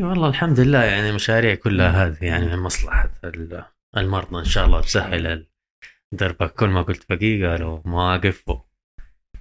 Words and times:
اي 0.00 0.04
والله 0.04 0.28
الحمد 0.28 0.60
لله 0.60 0.84
يعني 0.84 1.12
مشاريع 1.12 1.54
كلها 1.54 2.06
هذه 2.06 2.24
يعني 2.24 2.46
من 2.46 2.56
مصلحة 2.58 3.10
ال- 3.24 3.64
المرضى 3.96 4.38
إن 4.38 4.44
شاء 4.44 4.66
الله 4.66 4.80
تسهل 4.80 5.46
دربك. 6.12 6.54
كل 6.54 6.66
ما 6.68 6.82
قلت 6.82 7.12
بقيه 7.12 7.48
قالوا 7.48 7.80
مواقف 7.84 8.44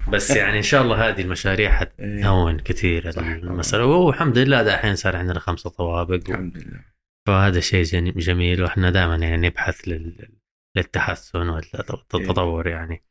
بس 0.09 0.29
يعني 0.35 0.57
إن 0.57 0.61
شاء 0.63 0.81
الله 0.81 1.09
هذه 1.09 1.21
المشاريع 1.21 1.71
حتهون 1.71 2.59
كثير 2.59 3.09
المسألة. 3.19 3.85
والحمد 3.85 4.37
لله 4.37 4.63
دحين 4.63 4.95
صار 4.95 5.15
عندنا 5.15 5.39
خمسة 5.39 5.69
طوابق. 5.69 6.29
الحمد 6.29 6.57
لله. 6.57 6.79
فهذا 7.27 7.59
شيء 7.59 7.83
جميل 8.19 8.63
وإحنا 8.63 8.89
دائما 8.89 9.15
يعني 9.15 9.47
نبحث 9.47 9.87
لل- 9.87 10.29
للتحسن 10.77 11.49
والتطور 11.49 12.67
يعني. 12.67 13.03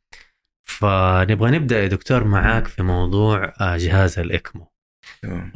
فنبغى 0.68 1.50
نبدأ 1.50 1.82
يا 1.82 1.86
دكتور 1.88 2.24
معاك 2.24 2.66
في 2.66 2.82
موضوع 2.82 3.52
آه، 3.60 3.76
جهاز 3.76 4.18
الإكمو. 4.18 4.72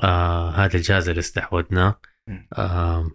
آه 0.02 0.51
هذا 0.51 0.77
الجهاز 0.77 1.09
اللي 1.09 1.20
استحوذناه. 1.20 2.01
آه 2.59 3.10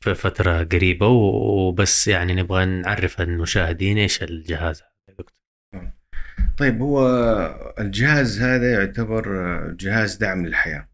في 0.00 0.14
فترة 0.14 0.62
قريبة 0.64 1.06
وبس 1.06 2.08
يعني 2.08 2.34
نبغى 2.34 2.64
نعرف 2.64 3.20
المشاهدين 3.20 3.98
إيش 3.98 4.22
الجهاز. 4.22 4.82
هذا 4.82 4.90
يا 5.08 5.14
دكتور 5.14 5.38
طيب 6.58 6.80
هو 6.80 7.06
الجهاز 7.78 8.42
هذا 8.42 8.72
يعتبر 8.72 9.26
جهاز 9.72 10.16
دعم 10.16 10.46
للحياة. 10.46 10.88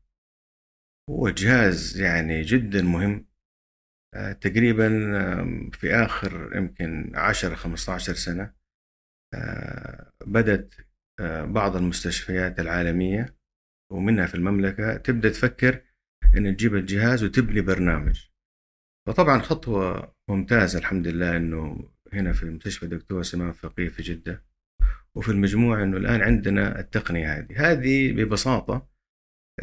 هو 1.11 1.29
جهاز 1.29 2.01
يعني 2.01 2.43
جدا 2.43 2.83
مهم. 2.83 3.27
آه، 4.15 4.33
تقريبا 4.33 4.89
في 5.73 5.95
آخر 5.95 6.57
يمكن 6.57 7.13
10 7.17 7.55
15 7.55 8.15
سنة 8.15 8.55
آه، 9.35 10.13
بدأت 10.27 10.75
آه، 11.21 11.45
بعض 11.45 11.77
المستشفيات 11.77 12.61
العالمية 12.61 13.34
ومنها 13.95 14.27
في 14.27 14.35
المملكة 14.35 14.97
تبدأ 14.97 15.29
تفكر 15.29 15.81
إن 16.37 16.57
تجيب 16.57 16.75
الجهاز 16.75 17.25
وتبني 17.25 17.61
برنامج. 17.61 18.27
فطبعا 19.09 19.39
خطوة 19.39 20.15
ممتازة 20.31 20.79
الحمد 20.79 21.07
لله 21.07 21.37
إنه 21.37 21.89
هنا 22.13 22.33
في 22.33 22.47
مستشفى 22.47 22.87
دكتور 22.87 23.23
سمان 23.23 23.53
فقيه 23.53 23.89
في 23.89 24.03
جدة 24.03 24.45
وفي 25.17 25.29
المجموعة 25.29 25.83
إنه 25.83 25.97
الآن 25.97 26.23
عندنا 26.23 26.81
التقنية 26.81 27.39
هذه. 27.39 27.73
هذه 27.73 28.13
ببساطة 28.13 28.89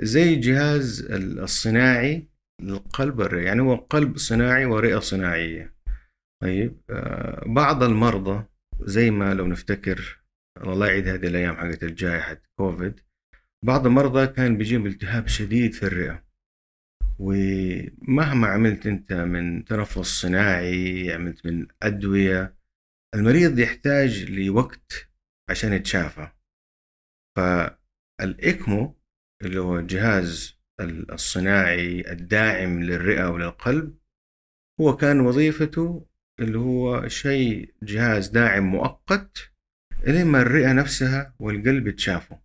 زي 0.02 0.36
جهاز 0.36 1.12
الصناعي 1.12 2.30
للقلب 2.62 3.20
والرئة 3.20 3.46
يعني 3.46 3.62
هو 3.62 3.76
قلب 3.76 4.18
صناعي 4.18 4.66
ورئة 4.66 5.00
صناعية. 5.00 5.76
طيب 6.44 6.82
آه، 6.90 7.44
بعض 7.46 7.84
المرضى 7.84 8.46
زي 8.82 9.12
ما 9.12 9.34
لو 9.34 9.48
نفتكر 9.48 10.24
الله 10.64 10.88
يعيد 10.88 11.08
هذه 11.08 11.28
الأيام 11.28 11.56
حقت 11.56 11.84
الجائحة 11.84 12.42
كوفيد 12.60 13.00
بعض 13.66 13.86
المرضى 13.86 14.28
كان 14.28 14.58
بيجيهم 14.58 14.86
التهاب 14.86 15.28
شديد 15.28 15.74
في 15.74 15.84
الرئة. 15.84 16.24
ومهما 17.20 18.48
عملت 18.48 18.88
أنت 18.88 19.14
من 19.14 19.66
تنفس 19.66 20.22
صناعي 20.22 21.14
عملت 21.14 21.46
من 21.46 21.68
أدوية 21.84 22.58
المريض 23.16 23.60
يحتاج 23.60 24.32
لوقت 24.32 25.10
عشان 25.50 25.74
يتشافى. 25.74 26.32
فالإكمو 27.38 29.02
اللي 29.42 29.60
هو 29.60 29.80
الجهاز 29.80 30.60
الصناعي 31.12 32.12
الداعم 32.12 32.84
للرئة 32.84 33.30
وللقلب 33.30 33.98
هو 34.82 34.98
كان 34.98 35.20
وظيفته 35.20 36.08
اللي 36.40 36.58
هو 36.58 37.08
شيء 37.08 37.74
جهاز 37.84 38.28
داعم 38.28 38.64
مؤقت 38.64 39.52
لين 40.08 40.28
ما 40.28 40.42
الرئة 40.42 40.74
نفسها 40.74 41.36
والقلب 41.40 41.88
يتشافوا. 41.88 42.38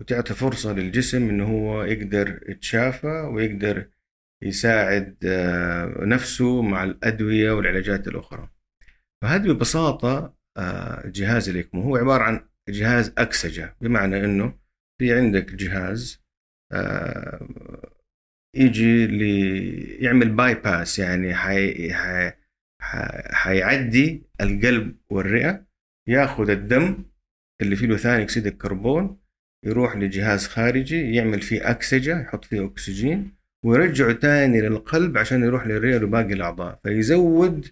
وتعطي 0.00 0.34
فرصة 0.34 0.72
للجسم 0.72 1.28
إنه 1.28 1.44
هو 1.44 1.82
يقدر 1.84 2.40
يتشافى 2.48 3.06
ويقدر 3.06 3.90
يساعد 4.42 5.16
آه، 5.26 6.04
نفسه 6.04 6.62
مع 6.62 6.84
الأدوية 6.84 7.52
والعلاجات 7.52 8.08
الأخرى. 8.08 8.48
فهذه 9.22 9.52
ببساطة 9.52 10.36
آه، 10.56 11.06
جهاز 11.06 11.48
الإكمو. 11.48 11.82
هو 11.82 11.96
عبارة 11.96 12.22
عن 12.22 12.48
جهاز 12.68 13.14
أكسجة 13.18 13.76
بمعنى 13.80 14.24
إنه 14.24 14.58
في 15.00 15.12
عندك 15.12 15.54
جهاز 15.54 16.22
آه، 16.72 17.48
يجي 18.56 19.06
لي 19.06 19.80
يعمل 20.04 20.28
bypass 20.28 20.98
يعني 20.98 21.34
حي 21.34 21.92
حي 21.92 22.32
حيعدي 23.32 24.26
القلب 24.40 24.96
والرئة 25.10 25.66
ياخذ 26.08 26.50
الدم 26.50 27.04
اللي 27.62 27.76
فيه 27.76 27.96
ثاني 27.96 28.22
أكسيد 28.22 28.46
الكربون 28.46 29.20
يروح 29.64 29.96
لجهاز 29.96 30.46
خارجي 30.46 31.14
يعمل 31.14 31.42
فيه 31.42 31.70
أكسجة 31.70 32.20
يحط 32.20 32.44
فيه 32.44 32.66
أكسجين 32.66 33.32
ويرجعه 33.64 34.12
تاني 34.12 34.60
للقلب 34.60 35.18
عشان 35.18 35.42
يروح 35.42 35.66
للرئة 35.66 36.04
وباقي 36.04 36.32
الأعضاء. 36.32 36.80
فيزود 36.82 37.66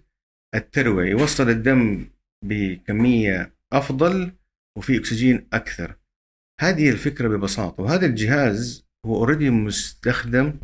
التروية 0.55 1.11
يوصل 1.11 1.51
الدم 1.51 2.09
بكمية 2.45 3.53
أفضل 3.73 4.33
وفي 4.79 4.97
أكسجين 4.97 5.47
أكثر. 5.53 5.97
هذه 6.61 6.91
الفكرة 6.91 7.29
ببساطة. 7.29 7.83
وهذا 7.83 8.07
الجهاز 8.07 8.87
هو 9.07 9.17
اوريدي 9.17 9.51
مستخدم 9.51 10.55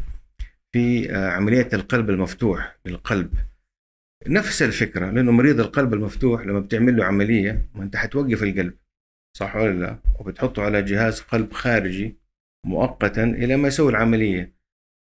في 0.72 1.12
آه، 1.12 1.30
عملية 1.30 1.68
القلب 1.72 2.10
المفتوح 2.10 2.78
للقلب. 2.86 3.34
نفس 4.26 4.62
الفكرة 4.62 5.10
لأنه 5.10 5.32
مريض 5.32 5.60
القلب 5.60 5.94
المفتوح 5.94 6.46
لما 6.46 6.60
بتعمل 6.60 6.96
له 6.96 7.04
عملية 7.04 7.68
ما 7.74 7.82
أنت 7.82 7.96
حتوقف 7.96 8.42
القلب. 8.42 8.74
صح 9.36 9.56
ولا 9.56 9.80
لا؟ 9.80 9.98
وبتحطه 10.18 10.62
على 10.62 10.82
جهاز 10.82 11.20
قلب 11.20 11.52
خارجي 11.52 12.18
مؤقتا 12.66 13.24
إلى 13.24 13.56
ما 13.56 13.68
يسوي 13.68 13.90
العملية. 13.90 14.54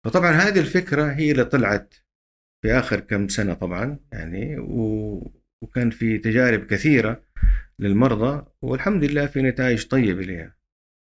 فطبعا 0.05 0.31
هذه 0.31 0.61
الفكرة 0.61 1.13
هي 1.13 1.31
اللي 1.31 1.45
طلعت 1.45 1.95
في 2.63 2.73
آخر 2.73 3.01
كم 3.01 3.29
سنة 3.29 3.55
طبعا 3.55 3.99
يعني 4.13 4.59
و... 4.59 5.33
وكان 5.63 5.91
في 5.91 6.19
تجارب 6.19 6.67
كثيرة 6.67 7.25
للمرضى 7.79 8.47
والحمد 8.63 9.05
لله 9.05 9.27
في 9.27 9.43
نتائج 9.43 9.87
طيبة 9.87 10.23
لها 10.23 10.55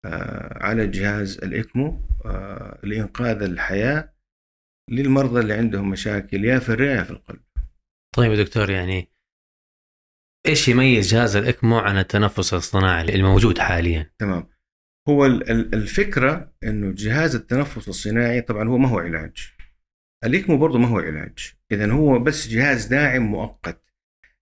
آه، 0.05 0.63
على 0.63 0.87
جهاز 0.87 1.37
الإكمو 1.37 2.01
آه، 2.25 2.79
لإنقاذ 2.83 3.43
الحياة 3.43 4.13
للمرضى 4.89 5.39
اللي 5.39 5.53
عندهم 5.53 5.89
مشاكل 5.89 6.45
يا 6.45 6.59
في 6.59 6.69
الرئة 6.69 6.95
يا 6.95 7.03
في 7.03 7.11
القلب. 7.11 7.41
طيب 8.15 8.31
دكتور 8.33 8.69
يعني 8.69 9.10
إيش 10.47 10.67
يميز 10.67 11.07
جهاز 11.13 11.35
الاكمو 11.35 11.77
عن 11.77 11.97
التنفس 11.97 12.53
الصناعي 12.53 13.15
الموجود 13.15 13.57
حاليا؟ 13.59 14.11
تمام. 14.19 14.49
هو 15.09 15.25
ال- 15.25 15.51
ال- 15.51 15.75
الفكرة 15.75 16.53
إنه 16.63 16.93
جهاز 16.95 17.35
التنفس 17.35 17.87
الصناعي 17.87 18.41
طبعا 18.41 18.67
هو 18.69 18.77
ما 18.77 18.89
هو 18.89 18.99
علاج. 18.99 19.53
الإكمو 20.25 20.57
برضه 20.57 20.79
ما 20.79 20.87
هو 20.87 20.99
علاج. 20.99 21.53
إذا 21.71 21.91
هو 21.91 22.19
بس 22.19 22.47
جهاز 22.47 22.85
داعم 22.85 23.21
مؤقت. 23.21 23.81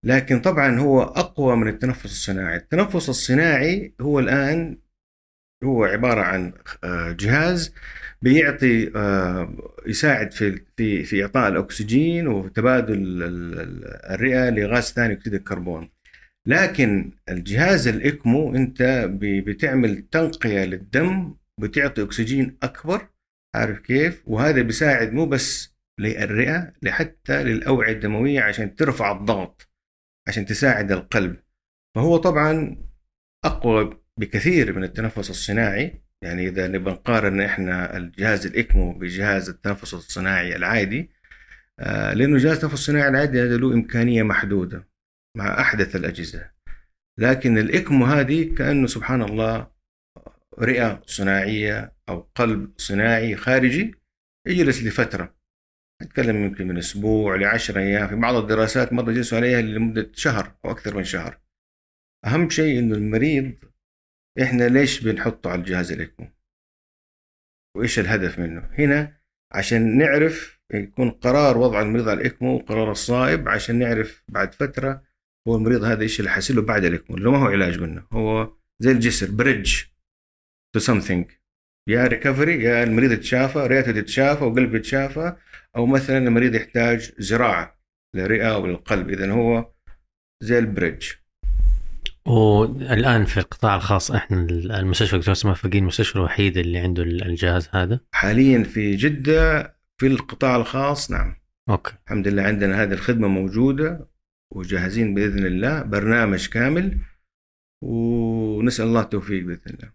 لكن 0.06 0.40
طبعا 0.42 0.80
هو 0.80 1.04
أقوى 1.04 1.56
من 1.56 1.68
التنفس 1.68 2.06
الصناعي. 2.06 2.56
التنفس 2.58 3.10
الصناعي 3.10 3.96
هو 4.02 4.20
الآن 4.20 4.78
هو 5.64 5.84
عبارة 5.84 6.22
عن 6.22 6.54
آه، 6.84 7.12
جهاز 7.12 7.74
بيعطي 8.22 8.92
آه، 8.96 9.74
يساعد 9.88 10.32
في 10.32 10.62
في 10.78 11.04
في 11.04 11.24
إعطاء 11.24 11.48
الأكسجين 11.50 12.28
وتبادل 12.28 12.94
ال- 12.94 13.24
ال- 13.60 13.86
الرئة 14.12 14.50
لغاز 14.50 14.84
ثاني 14.84 15.14
أكسيد 15.14 15.34
الكربون. 15.34 15.90
لكن 16.46 17.12
الجهاز 17.30 17.88
الإكمو 17.88 18.56
أنت 18.56 18.82
ب- 19.10 19.50
بتعمل 19.50 20.02
تنقية 20.12 20.66
للدم 20.66 21.36
بتعطي 21.58 22.04
أكسجين 22.04 22.58
أكبر 22.64 23.08
عارف 23.56 23.80
كيف؟ 23.80 24.24
وهذا 24.28 24.62
بيساعد 24.62 25.14
مو 25.14 25.26
بس 25.26 25.76
للرئة 26.00 26.74
لحتى 26.82 27.44
للأوعية 27.44 27.92
الدموية 27.94 28.42
عشان 28.42 28.76
ترفع 28.76 29.12
الضغط 29.12 29.70
عشان 30.28 30.46
تساعد 30.46 30.92
القلب. 30.92 31.36
فهو 31.96 32.18
طبعا 32.18 32.78
أقوى 33.46 34.02
بكثير 34.18 34.74
من 34.74 34.84
التنفس 34.84 35.30
الصناعي. 35.30 36.02
يعني 36.24 36.48
إذا 36.48 36.68
نبغى 36.68 36.94
نقارن 36.94 37.42
إحنا 37.42 37.98
الجهاز 37.98 38.46
الإكمو 38.46 38.94
بجهاز 38.94 39.50
التنفس 39.50 39.94
الصناعي 39.94 40.56
العادي 40.56 41.10
آه، 41.80 42.14
لأنه 42.14 42.38
جهاز 42.38 42.56
التنفس 42.56 42.74
الصناعي 42.74 43.10
العادي 43.10 43.42
هذا 43.42 43.58
له 43.58 43.74
إمكانية 43.74 44.24
محدودة 44.24 44.88
مع 45.38 45.62
أحدث 45.62 45.96
الأجهزة. 45.96 46.52
لكن 47.20 47.58
الإكمو 47.58 48.06
هذه 48.06 48.56
كأنه 48.56 48.88
سبحان 48.88 49.22
الله 49.22 49.68
رئة 50.60 51.02
صناعية 51.06 51.94
أو 52.10 52.30
قلب 52.36 52.74
صناعي 52.78 53.36
خارجي 53.36 53.96
يجلس 54.48 54.84
لفترة. 54.84 55.36
نتكلم 56.04 56.44
يمكن 56.44 56.68
من 56.68 56.78
أسبوع 56.78 57.36
لعشرة 57.36 57.80
أيام 57.80 58.08
في 58.08 58.16
بعض 58.16 58.36
الدراسات 58.36 58.94
مرة 58.94 59.12
جلسوا 59.12 59.38
عليها 59.38 59.62
لمدة 59.62 60.12
شهر 60.14 60.56
أو 60.66 60.72
أكثر 60.72 60.98
من 60.98 61.04
شهر. 61.04 61.40
أهم 62.26 62.50
شيء 62.50 62.80
إنه 62.80 62.96
المريض 62.96 63.69
إحنا 64.42 64.64
ليش 64.64 65.04
بنحطه 65.04 65.50
على 65.50 65.60
الجهاز 65.60 65.92
الإكمو 65.92 66.28
وإيش 67.78 68.00
الهدف 68.00 68.40
منه؟ 68.40 68.70
هنا 68.78 69.20
عشان 69.52 69.98
نعرف 69.98 70.60
يكون 70.74 71.12
قرار 71.12 71.58
وضع 71.58 71.82
المريض 71.82 72.10
على 72.10 72.22
الإكمو 72.22 72.58
قرار 72.58 72.92
الصائب 72.92 73.50
عشان 73.50 73.80
نعرف 73.80 74.24
بعد 74.28 74.54
فترة 74.54 75.04
هو 75.48 75.56
المريض 75.56 75.84
هذا 75.84 76.02
إيش 76.02 76.20
اللي 76.20 76.32
حاصل 76.32 76.56
له 76.56 76.62
بعد 76.62 76.86
الإكمو 76.86 77.18
اللي 77.18 77.30
ما 77.30 77.38
هو 77.38 77.46
علاج 77.46 77.80
قلنا 77.80 78.08
هو 78.14 78.58
زي 78.80 78.92
الجسر 78.92 79.32
بريدج 79.32 79.84
to 80.78 80.82
something. 80.82 81.26
يا 81.90 82.08
recovery 82.08 82.64
يا 82.64 82.84
المريض 82.84 83.12
يتشافى 83.12 83.60
رئته 83.60 83.92
تتشافى 83.92 84.44
وقلبه 84.44 84.78
يتشافى 84.78 85.36
أو 85.76 85.86
مثلا 85.86 86.18
المريض 86.18 86.56
يحتاج 86.56 87.12
زراعة 87.18 87.80
للرئة 88.16 88.56
أو 88.56 88.68
للقلب. 88.68 89.10
اذا 89.10 89.32
هو 89.32 89.74
زي 90.44 90.60
ال 90.60 90.67
bridge 90.67 91.12
والآن 92.26 93.26
في 93.26 93.38
القطاع 93.38 93.76
الخاص 93.76 94.12
إحنا 94.12 94.38
المستشفى 94.50 95.18
دكتور 95.18 95.32
اسماء 95.32 95.54
فقيه 95.54 95.80
المستشفى 95.80 96.16
الوحيد 96.16 96.58
اللي 96.58 96.78
عنده 96.78 97.04
الجهاز 97.04 97.70
هذا. 97.74 98.00
حاليا 98.12 98.64
في 98.64 98.96
جدة 98.96 99.76
في 99.98 100.08
القطاع 100.08 100.56
الخاص 100.56 101.12
نعم. 101.12 101.36
okay. 101.70 101.94
الحمد 102.06 102.28
لله 102.28 102.44
عندنا 102.44 102.84
هذه 102.84 102.94
الخدمة 102.94 103.28
موجودة 103.28 104.08
وجاهزين 104.56 105.14
بإذن 105.14 105.46
الله 105.46 105.82
برنامج 105.82 106.48
كامل 106.48 106.98
ونسأل 107.84 108.86
الله 108.86 109.02
التوفيق 109.02 109.46
بإذن 109.46 109.62
الله. 109.68 109.92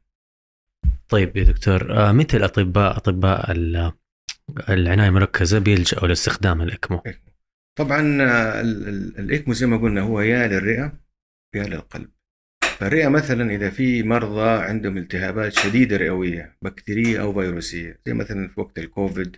طيب 1.09 1.37
يا 1.37 1.45
دكتور 1.45 1.97
آه، 1.97 2.13
متى 2.13 2.37
الأطباء 2.37 2.97
أطباء 2.97 3.53
العناية 4.69 5.09
المركزة 5.09 5.59
بيلجأوا 5.59 6.09
لاستخدام 6.09 6.63
الإكمو؟ 6.63 7.03
طبعا 7.79 8.23
آه، 8.23 8.61
الإكمو 9.19 9.55
زي 9.55 9.67
ما 9.67 9.77
قلنا 9.77 10.01
هو 10.01 10.21
يا 10.21 10.49
للرئة. 10.49 11.04
يا 11.55 11.65
للقلب. 11.65 12.11
فالرئة 12.79 13.09
مثلا 13.09 13.51
إذا 13.51 13.71
في 13.71 14.03
مرضى 14.03 14.63
عندهم 14.65 14.97
التهابات 14.97 15.53
شديدة 15.53 15.97
رئوية 15.97 16.57
بكتيرية 16.63 17.21
أو 17.21 17.33
فيروسية 17.33 18.01
زي 18.07 18.15
مثلا 18.15 18.49
في 18.49 18.61
وقت 18.61 18.79
الكوفيد 18.79 19.37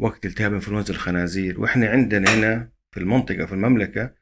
وقت 0.00 0.26
التهاب 0.26 0.54
إنفلونزا 0.54 0.94
الخنازير 0.94 1.60
وإحنا 1.60 1.88
عندنا 1.88 2.34
هنا 2.34 2.70
في 2.94 3.00
المنطقة 3.00 3.46
في 3.46 3.52
المملكة 3.52 4.14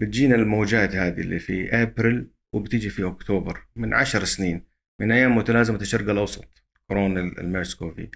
بتجينا 0.00 0.34
الموجات 0.34 0.94
هذه 0.94 1.20
اللي 1.20 1.38
في 1.38 1.82
أبريل 1.82 2.30
وبتيجي 2.54 2.90
في 2.90 3.06
أكتوبر 3.06 3.66
من 3.76 3.94
عشر 3.94 4.24
سنين 4.24 4.64
من 5.00 5.12
أيام 5.12 5.36
متلازمة 5.36 5.80
الشرق 5.80 6.10
الأوسط 6.10 6.64
كورونا 6.88 7.20
الميرس 7.20 7.74
كوفي 7.74 8.08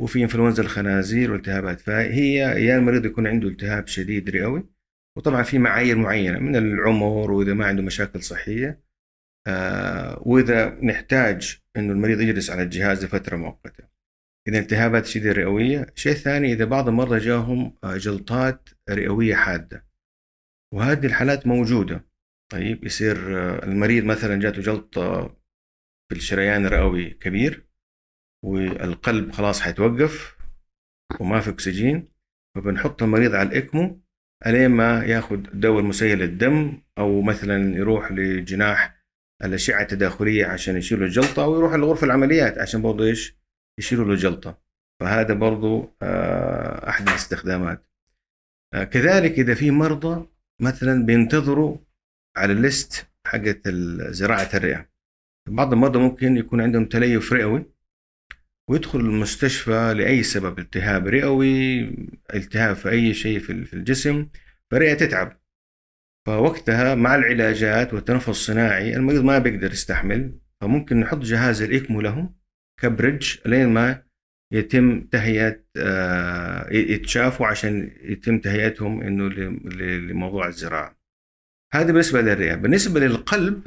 وفي 0.00 0.22
إنفلونزا 0.22 0.62
الخنازير 0.62 1.32
والتهابات 1.32 1.80
فهي 1.80 2.34
يا 2.36 2.76
المريض 2.76 3.06
يكون 3.06 3.26
عنده 3.26 3.48
التهاب 3.48 3.86
شديد 3.86 4.30
رئوي 4.30 4.71
وطبعا 5.18 5.42
في 5.42 5.58
معايير 5.58 5.96
معينة 5.96 6.38
من 6.38 6.56
العمر 6.56 7.30
وإذا 7.30 7.54
ما 7.54 7.66
عنده 7.66 7.82
مشاكل 7.82 8.22
صحية 8.22 8.82
آه 9.46 10.22
وإذا 10.26 10.70
نحتاج 10.70 11.58
إنه 11.76 11.92
المريض 11.92 12.20
يجلس 12.20 12.50
على 12.50 12.62
الجهاز 12.62 13.04
لفترة 13.04 13.36
مؤقتة. 13.36 13.84
إذا 14.48 14.58
التهابات 14.58 15.06
شديدة 15.06 15.32
رئوية. 15.32 15.86
شيء 15.94 16.12
ثاني 16.12 16.52
إذا 16.52 16.64
بعض 16.64 16.88
المرضى 16.88 17.18
جاهم 17.18 17.78
آه، 17.84 17.96
جلطات 17.96 18.68
رئوية 18.90 19.34
حادة. 19.34 19.86
وهذه 20.74 21.06
الحالات 21.06 21.46
موجودة. 21.46 22.04
طيب 22.52 22.84
يصير 22.84 23.16
آه، 23.38 23.64
المريض 23.64 24.04
مثلا 24.04 24.40
جاته 24.40 24.62
جلطة 24.62 25.28
في 26.08 26.18
الشريان 26.18 26.66
الرئوي 26.66 27.10
كبير 27.10 27.66
والقلب 28.44 29.32
خلاص 29.32 29.60
حيتوقف 29.60 30.36
وما 31.20 31.40
في 31.40 31.50
أكسجين 31.50 32.08
فبنحط 32.56 33.02
المريض 33.02 33.34
على 33.34 33.48
الإكمو 33.48 34.02
ألين 34.46 34.70
ما 34.70 35.04
ياخذ 35.04 35.36
دواء 35.36 35.82
مسيل 35.82 36.22
الدم 36.22 36.82
أو 36.98 37.22
مثلا 37.22 37.76
يروح 37.76 38.12
لجناح 38.12 39.02
الأشعة 39.44 39.82
التداخلية 39.82 40.46
عشان 40.46 40.76
يشيلوا 40.76 41.06
الجلطة 41.06 41.44
أو 41.44 41.56
يروح 41.56 41.74
لغرفة 41.74 42.04
العمليات 42.04 42.58
عشان 42.58 42.82
برضه 42.82 43.04
إيش؟ 43.04 43.36
يشيلوا 43.78 44.04
له 44.04 44.12
الجلطه 44.12 44.58
فهذا 45.00 45.34
برضه 45.34 45.94
آه، 46.02 46.88
أحد 46.88 47.08
الاستخدامات. 47.08 47.86
آه، 48.74 48.84
كذلك 48.84 49.38
إذا 49.38 49.54
في 49.54 49.70
مرضى 49.70 50.26
مثلا 50.60 51.06
بينتظروا 51.06 51.78
على 52.36 52.52
الليست 52.52 53.06
حقت 53.26 53.68
زراعة 54.08 54.48
الرئة. 54.54 54.88
بعض 55.48 55.72
المرضى 55.72 55.98
ممكن 55.98 56.36
يكون 56.36 56.60
عندهم 56.60 56.84
تليف 56.84 57.32
رئوي. 57.32 57.71
ويدخل 58.70 59.00
المستشفى 59.00 59.94
لأي 59.96 60.22
سبب 60.22 60.58
التهاب 60.58 61.06
رئوي 61.06 61.80
التهاب 62.34 62.76
في 62.76 62.90
أي 62.90 63.14
شيء 63.14 63.38
في 63.38 63.74
الجسم 63.74 64.28
فالرئة 64.70 64.94
تتعب. 64.94 65.42
فوقتها 66.26 66.94
مع 66.94 67.14
العلاجات 67.14 67.94
والتنفس 67.94 68.28
الصناعي 68.28 68.96
المريض 68.96 69.24
ما 69.24 69.38
بيقدر 69.38 69.72
يستحمل 69.72 70.38
فممكن 70.60 71.00
نحط 71.00 71.18
جهاز 71.18 71.62
الإكمو 71.62 72.00
لهم 72.00 72.34
كبريدج 72.80 73.36
لين 73.46 73.68
ما 73.68 74.02
يتم 74.52 75.00
تهيئة 75.00 75.64
آه، 75.76 76.72
يتشافوا 76.72 77.46
عشان 77.46 77.96
يتم 78.02 78.38
تهيئتهم 78.38 79.02
إنه 79.02 79.28
لموضوع 79.98 80.48
الزراعة. 80.48 80.98
هذا 81.72 81.86
بالنسبة 81.86 82.20
للرئة. 82.20 82.54
بالنسبة 82.54 83.00
للقلب 83.00 83.66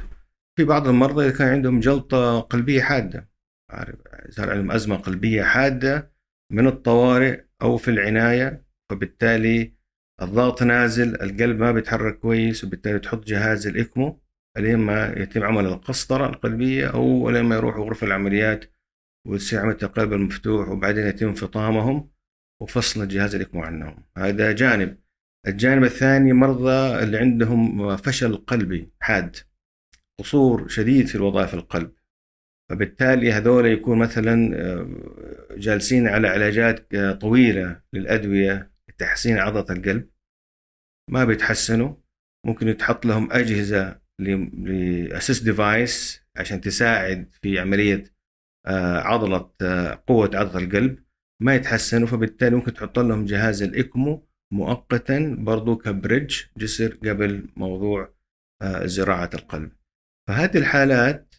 في 0.56 0.64
بعض 0.64 0.88
المرضى 0.88 1.26
إذا 1.26 1.38
كان 1.38 1.48
عندهم 1.48 1.80
جلطة 1.80 2.40
قلبية 2.40 2.82
حادة. 2.82 3.28
صار 4.30 4.50
عندهم 4.50 4.70
أزمة 4.70 4.96
قلبية 4.96 5.42
حادة 5.42 6.12
من 6.52 6.66
الطوارئ 6.66 7.44
أو 7.62 7.76
في 7.76 7.90
العناية 7.90 8.66
فبالتالي 8.90 9.76
الضغط 10.22 10.62
نازل 10.62 11.14
القلب 11.22 11.58
ما 11.60 11.72
بيتحرك 11.72 12.18
كويس 12.18 12.64
وبالتالي 12.64 12.98
تحط 12.98 13.24
جهاز 13.24 13.66
الإكمو 13.66 14.20
لين 14.58 14.78
ما 14.78 15.14
يتم 15.16 15.42
عمل 15.44 15.66
القسطرة 15.66 16.26
القلبية 16.26 16.86
أو 16.86 17.30
لين 17.30 17.44
ما 17.44 17.56
يروحوا 17.56 17.84
غرفة 17.84 18.06
العمليات 18.06 18.64
وتصير 19.26 19.60
عملية 19.60 19.78
القلب 19.82 20.12
المفتوح 20.12 20.68
وبعدين 20.68 21.06
يتم 21.06 21.34
فطامهم 21.34 22.10
وفصل 22.62 23.08
جهاز 23.08 23.34
ال 23.34 23.40
ECMO 23.40 23.62
عنهم. 23.62 24.04
هذا 24.18 24.52
جانب. 24.52 24.98
الجانب 25.46 25.84
الثاني 25.84 26.32
مرضى 26.32 27.02
اللي 27.02 27.18
عندهم 27.18 27.96
فشل 27.96 28.36
قلبي 28.36 28.92
حاد 29.00 29.36
قصور 30.18 30.68
شديد 30.68 31.06
في 31.06 31.14
الوظائف 31.14 31.54
القلب. 31.54 31.95
فبالتالي 32.70 33.32
هذول 33.32 33.66
يكون 33.66 33.98
مثلا 33.98 34.56
آه، 34.56 35.56
جالسين 35.56 36.08
على 36.08 36.28
علاجات 36.28 36.94
آه، 36.94 37.12
طويلة 37.12 37.80
للأدوية 37.92 38.72
لتحسين 38.88 39.38
عضلة 39.38 39.76
القلب. 39.76 40.10
ما 41.10 41.24
بيتحسنوا. 41.24 41.94
ممكن 42.46 42.68
يتحط 42.68 43.06
لهم 43.06 43.32
أجهزة 43.32 44.00
ل 44.18 44.36
assist 44.36 45.44
device 45.44 46.22
عشان 46.36 46.60
تساعد 46.60 47.34
في 47.42 47.58
عملية 47.58 48.04
آه، 48.66 48.98
عضلة 48.98 49.50
قوة 50.06 50.30
عضلة 50.34 50.64
القلب. 50.64 51.04
ما 51.42 51.54
يتحسنوا 51.54 52.06
فبالتالي 52.06 52.56
ممكن 52.56 52.72
تحط 52.74 52.98
لهم 52.98 53.24
جهاز 53.24 53.62
الإكمو 53.62 54.28
مؤقتا 54.52 55.36
برضو 55.38 55.76
كبريدج 55.76 56.40
جسر 56.56 56.94
قبل 56.94 57.48
موضوع 57.56 58.14
زراعة 58.84 59.30
القلب. 59.34 59.72
فهذه 60.28 60.58
الحالات 60.58 61.35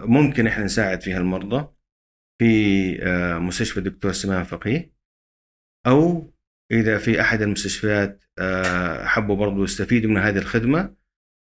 ممكن 0.00 0.46
إحنا 0.46 0.64
نساعد 0.64 1.02
فيها 1.02 1.18
المرضى 1.18 1.68
في 2.38 3.02
آه، 3.02 3.38
مستشفى 3.38 3.78
الدكتور 3.78 4.12
سمان 4.12 4.44
فقيه 4.44 4.92
أو 5.86 6.32
إذا 6.72 6.98
في 6.98 7.20
أحد 7.20 7.42
المستشفيات 7.42 8.24
آه، 8.38 9.04
حبوا 9.04 9.36
برضو 9.36 9.64
يستفيدوا 9.64 10.10
من 10.10 10.16
هذه 10.16 10.38
الخدمة 10.38 10.94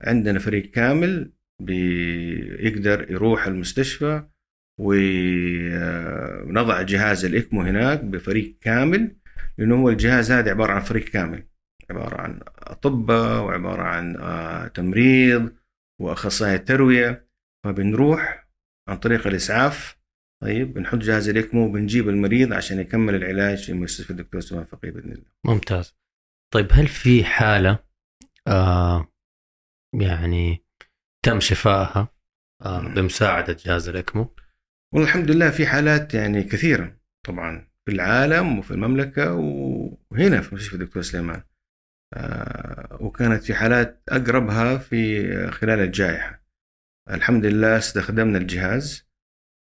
عندنا 0.01 0.39
فريق 0.39 0.71
كامل 0.71 1.33
بيقدر 1.61 3.11
يروح 3.11 3.47
المستشفى 3.47 4.23
ونضع 4.79 6.81
جهاز 6.81 7.25
الإكمو 7.25 7.61
هناك 7.61 8.03
بفريق 8.03 8.57
كامل 8.61 9.15
لأنه 9.57 9.75
هو 9.75 9.89
الجهاز 9.89 10.31
هذا 10.31 10.51
عبارة 10.51 10.73
عن 10.73 10.81
فريق 10.81 11.03
كامل 11.03 11.47
عبارة 11.89 12.21
عن 12.21 12.39
أطباء 12.57 13.43
وعبارة 13.43 13.81
عن 13.81 14.71
تمريض 14.73 15.53
وأخصائي 16.01 16.57
ترويه 16.57 17.22
فبنروح 17.63 18.47
عن 18.89 18.97
طريق 18.97 19.27
الإسعاف 19.27 19.97
طيب 20.43 20.73
بنحط 20.73 20.97
جهاز 20.97 21.29
الاكمو 21.29 21.65
وبنجيب 21.65 22.09
المريض 22.09 22.53
عشان 22.53 22.79
يكمل 22.79 23.15
العلاج 23.15 23.65
في 23.65 23.73
مستشفى 23.73 24.09
الدكتور 24.11 24.41
سلمان 24.41 24.65
فقيه 24.65 24.91
بإذن 24.91 25.11
الله. 25.11 25.25
ممتاز. 25.45 25.95
طيب 26.53 26.67
هل 26.71 26.87
في 26.87 27.23
حالة 27.23 27.79
آه 28.47 29.07
يعني 30.01 30.65
تم 31.25 31.39
شفائها 31.39 32.07
آه 32.61 32.93
بمساعدة 32.93 33.57
جهاز 33.65 33.89
الاكمو؟ 33.89 34.35
والله 34.93 35.07
الحمد 35.07 35.31
لله 35.31 35.49
في 35.49 35.67
حالات 35.67 36.13
يعني 36.13 36.43
كثيرة 36.43 36.97
طبعا 37.25 37.71
في 37.85 37.91
العالم 37.91 38.59
وفي 38.59 38.71
المملكة 38.71 39.33
وهنا 39.33 40.41
في 40.41 40.55
مستشفى 40.55 40.73
الدكتور 40.73 41.01
سليمان. 41.01 41.43
آه 42.13 42.97
وكانت 43.01 43.43
في 43.43 43.53
حالات 43.53 44.03
أقربها 44.09 44.77
في 44.77 45.27
خلال 45.51 45.79
الجائحة. 45.79 46.42
الحمد 47.09 47.45
لله 47.45 47.77
استخدمنا 47.77 48.37
الجهاز 48.37 49.07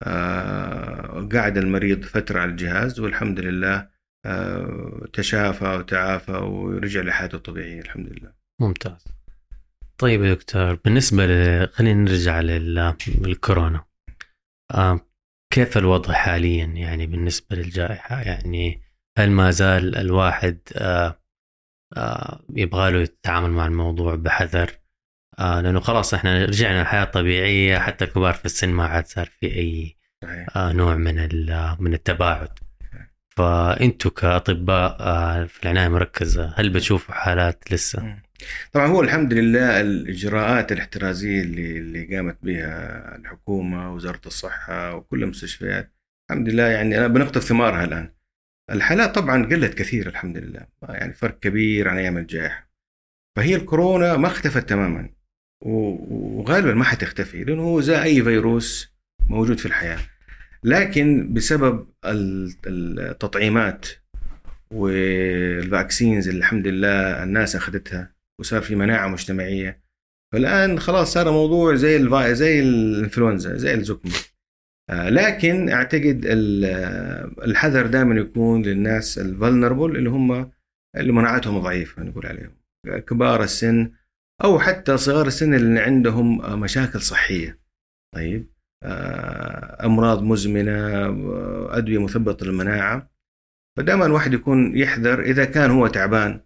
آه، 0.04 1.30
قعد 1.34 1.58
المريض 1.58 2.04
فترة 2.04 2.40
على 2.40 2.52
الجهاز 2.52 3.00
والحمد 3.00 3.40
لله 3.40 3.90
آه، 4.26 5.08
تشافى 5.14 5.66
وتعافى 5.66 6.32
ورجع 6.32 7.02
لحياته 7.02 7.36
الطبيعية 7.36 7.82
الحمد 7.82 8.10
لله 8.10 8.34
ممتاز. 8.62 9.06
طيب 9.98 10.24
يا 10.24 10.34
دكتور 10.34 10.76
بالنسبة 10.76 11.26
ل... 11.26 11.68
خلينا 11.68 12.02
نرجع 12.02 12.42
للكورونا. 12.42 13.86
آه، 14.72 15.00
كيف 15.54 15.78
الوضع 15.78 16.14
حاليا؟ 16.14 16.66
يعني 16.66 17.08
بالنسبة 17.08 17.56
للجائحة 17.56 18.22
يعني 18.22 18.82
هل 19.18 19.32
ما 19.32 19.52
زال 19.52 19.96
الواحد 19.96 20.60
يبغى 22.56 22.92
له 22.92 23.00
يتعامل 23.00 23.50
مع 23.50 23.66
الموضوع 23.66 24.16
بحذر؟ 24.16 24.81
آه 25.40 25.62
لأنه 25.62 25.80
خلاص 25.80 26.14
إحنا 26.14 26.46
رجعنا 26.46 26.82
الحياة 26.82 27.04
الطبيعيه 27.04 27.80
حتى 27.80 28.06
الكبار 28.06 28.34
في 28.34 28.46
السن 28.46 28.70
ما 28.70 28.86
عاد 28.86 29.08
صار 29.08 29.26
في 29.40 29.46
أي 29.46 29.96
آه، 30.56 30.72
نوع 30.72 30.96
من 30.96 31.16
من 31.80 31.94
التباعد. 31.94 32.50
فأنتوا 33.38 34.12
كأطباء 34.12 34.98
آه، 35.00 35.46
في 35.46 35.64
العناية 35.64 35.88
المركزة 35.88 36.54
هل 36.58 36.70
بتشوفوا 36.70 37.16
حالات 37.16 37.72
لسه؟ 37.72 38.16
طبعا 38.72 38.88
هو 38.88 39.02
الحمد 39.02 39.34
لله 39.34 39.82
الإجراءات 39.82 40.72
الاحترازية 40.72 41.42
اللي 41.42 41.78
اللي 41.78 42.16
قامت 42.16 42.38
بها 42.44 43.16
الحكومة 43.16 43.94
وزارة 43.94 44.22
الصحة 44.26 44.96
وكل 44.96 45.24
المستشفيات 45.24 45.94
الحمد 46.32 46.50
لله 46.50 46.64
يعني 46.64 46.98
أنا 46.98 47.08
بنقطف 47.08 47.44
ثمارها 47.44 47.84
الآن. 47.84 48.14
الحالات 48.72 49.16
طبعا 49.16 49.46
قلت 49.46 49.74
كثير 49.74 50.08
الحمد 50.08 50.38
لله 50.38 50.68
يعني 50.90 51.14
فرق 51.14 51.40
كبير 51.40 51.90
عن 51.90 51.98
أيام 51.98 52.18
الجائحة. 52.18 52.70
فهي 53.36 53.56
الكورونا 53.56 54.18
ما 54.18 54.28
اختفت 54.28 54.70
تماما. 54.70 55.10
وغالبا 55.62 56.74
ما 56.74 56.84
حتختفي 56.84 57.44
لأنه 57.44 57.62
هو 57.62 57.82
زي 57.82 58.04
أي 58.04 58.24
فيروس 58.24 58.92
موجود 59.28 59.60
في 59.60 59.66
الحياة 59.66 60.00
لكن 60.64 61.34
بسبب 61.34 61.88
ال- 62.06 62.54
التطعيمات 62.68 63.88
وال 64.74 65.04
vaccines 65.04 66.28
اللي 66.28 66.40
الحمد 66.40 66.68
لله 66.68 67.24
الناس 67.24 67.56
أخذتها 67.56 68.14
وصار 68.40 68.62
في 68.62 68.76
مناعة 68.76 69.08
مجتمعية 69.08 69.82
فالآن 70.34 70.80
خلاص 70.80 71.14
صار 71.14 71.32
موضوع 71.32 71.76
زي. 71.76 72.08
زي 72.34 72.60
الإنفلونزا 72.60 73.56
زي 73.58 73.74
الزكمة 73.74 74.12
آه، 74.90 75.10
لكن 75.10 75.70
أعتقد 75.70 76.22
ال- 76.26 76.66
الحذر 77.44 77.88
دائما 77.88 78.16
يكون 78.16 78.62
للناس 78.62 79.18
ال 79.20 79.27
vulnerable 79.27 79.96
اللي 79.98 80.10
هم 80.10 80.52
اللي 80.98 81.12
مناعتهم 81.12 81.60
ضعيفة 81.60 82.04
نقول 82.04 82.26
عليهم 82.26 82.52
كبار 83.08 83.44
السن 83.44 83.92
أو 84.44 84.60
حتى 84.60 84.98
صغار 84.98 85.28
السن 85.28 85.54
اللي 85.54 85.80
عندهم 85.80 86.60
مشاكل 86.60 87.02
صحية. 87.02 87.60
طيب 88.16 88.52
آه، 88.84 89.86
أمراض 89.86 90.24
مزمنة 90.24 90.72
آه، 90.72 91.78
أدوية 91.78 92.04
مثبطه 92.04 92.46
للمناعة. 92.46 93.12
فدائما 93.78 94.06
الواحد 94.06 94.34
يكون 94.34 94.78
يحذر 94.78 95.22
إذا 95.22 95.46
كان 95.46 95.72
هو 95.72 95.88
تعبان 95.88 96.42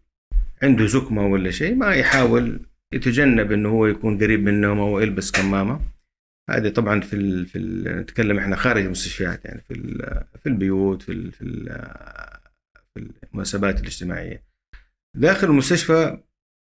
عنده 0.64 0.86
زكمة 0.86 1.28
ولا 1.28 1.52
شيء 1.52 1.76
ما 1.76 1.94
يحاول 1.94 2.66
يتجنب 2.94 3.52
إنه 3.52 3.70
هو 3.70 3.86
يكون 3.86 4.18
قريب 4.18 4.40
من 4.40 4.48
النوم 4.48 4.80
أو 4.80 5.00
يلبس 5.00 5.32
كمامة. 5.32 5.80
هذه 6.50 6.70
طبعا 6.70 7.02
في 7.02 7.14
ال 7.16 7.46
في 7.46 7.58
ال 7.58 8.00
نتكلم 8.02 8.38
إحنا 8.40 8.56
خارج 8.56 8.86
المستشفيات 8.86 9.46
يعني 9.46 9.62
في 9.62 9.74
في 10.40 10.50
البيوت 10.50 11.02
في 11.02 11.32
في, 11.32 11.46
في 12.94 13.10
المناسبات 13.34 13.80
الاجتماعية. 13.80 14.44
داخل 15.18 15.48
المستشفى 15.48 16.18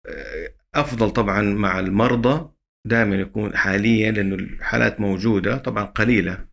آه، 0.07 0.50
أفضل 0.75 1.11
طبعا 1.11 1.41
مع 1.41 1.79
المرضى 1.79 2.49
دائما 2.85 3.15
يكون 3.15 3.57
حاليا 3.57 4.11
لأنه 4.11 4.35
الحالات 4.35 4.99
موجودة 4.99 5.57
طبعا 5.57 5.83
قليلة. 5.83 6.45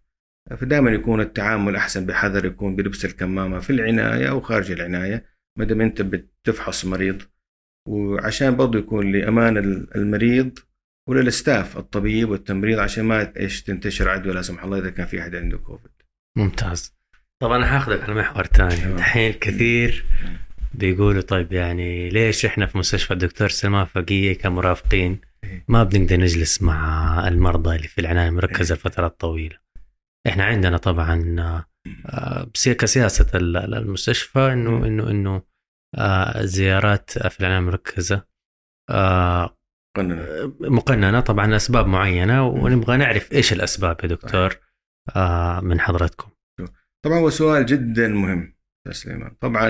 فدائما 0.56 0.90
يكون 0.90 1.20
التعامل 1.20 1.76
أحسن 1.76 2.06
بحذر 2.06 2.44
يكون 2.44 2.76
بلبس 2.76 3.04
الكمامة 3.04 3.58
في 3.58 3.70
العناية 3.70 4.30
أو 4.30 4.40
خارج 4.40 4.70
العناية 4.70 5.24
ما 5.58 5.64
دام 5.64 5.80
أنت 5.80 6.02
بتفحص 6.02 6.84
مريض. 6.84 7.22
وعشان 7.88 8.56
برضه 8.56 8.78
يكون 8.78 9.12
لأمان 9.12 9.56
المريض 9.96 10.58
وللستاف 11.08 11.76
الطبيب 11.76 12.28
والتمريض 12.28 12.78
عشان 12.78 13.04
ما 13.04 13.32
إيش 13.36 13.62
تنتشر 13.62 14.08
عدوى 14.08 14.34
لا 14.34 14.42
سمح 14.42 14.64
الله 14.64 14.78
إذا 14.78 14.90
كان 14.90 15.06
في 15.06 15.20
أحد 15.20 15.34
عنده 15.34 15.58
كوفيد 15.58 15.90
ممتاز. 16.36 16.94
طب 17.42 17.52
أنا 17.52 17.66
حاخذك 17.66 18.02
على 18.02 18.14
محور 18.14 18.46
ثاني. 18.46 18.94
الحين 18.94 19.32
كثير 19.32 20.04
بيقولوا 20.74 21.22
طيب 21.22 21.52
يعني 21.52 22.08
ليش 22.08 22.46
إحنا 22.46 22.66
في 22.66 22.78
مستشفى 22.78 23.10
الدكتور 23.10 23.48
سلمان 23.48 23.84
فقية 23.84 24.38
كمرافقين. 24.38 25.20
ما 25.68 25.82
بنقدر 25.84 26.16
نجلس 26.16 26.62
مع 26.62 27.28
المرضى 27.28 27.76
اللي 27.76 27.88
في 27.88 28.00
العناية 28.00 28.28
المركزه 28.28 28.74
إيه. 28.74 28.80
لفترات 28.80 29.20
طويله 29.20 29.56
إحنا 30.26 30.44
عندنا 30.44 30.76
طبعا 30.76 31.36
آه، 32.06 32.48
كسياسه 32.54 33.26
ال- 33.34 33.56
ال- 33.56 33.74
المستشفى 33.74 34.38
إنه. 34.52 34.86
إنه 34.86 35.10
إنه 35.10 35.42
آه، 35.94 36.40
الزيارات 36.40 37.10
في 37.10 37.40
العناية 37.40 37.58
المركزه 37.58 38.24
آه، 38.90 39.56
قلنا 39.96 40.26
مقننة 40.60 41.20
طبعا 41.20 41.46
لأسباب 41.46 41.86
معينة 41.86 42.46
ونبغى 42.46 42.96
نعرف 42.96 43.32
إيش 43.32 43.52
الأسباب 43.52 43.96
يا 44.02 44.08
دكتور 44.08 44.56
آه، 45.16 45.60
من 45.60 45.80
حضرتكم 45.80 46.30
طبعا 47.04 47.18
هو 47.18 47.30
سؤال 47.30 47.66
جدا 47.66 48.08
مهم 48.08 48.57
سليمان 48.90 49.30
طبعا 49.30 49.68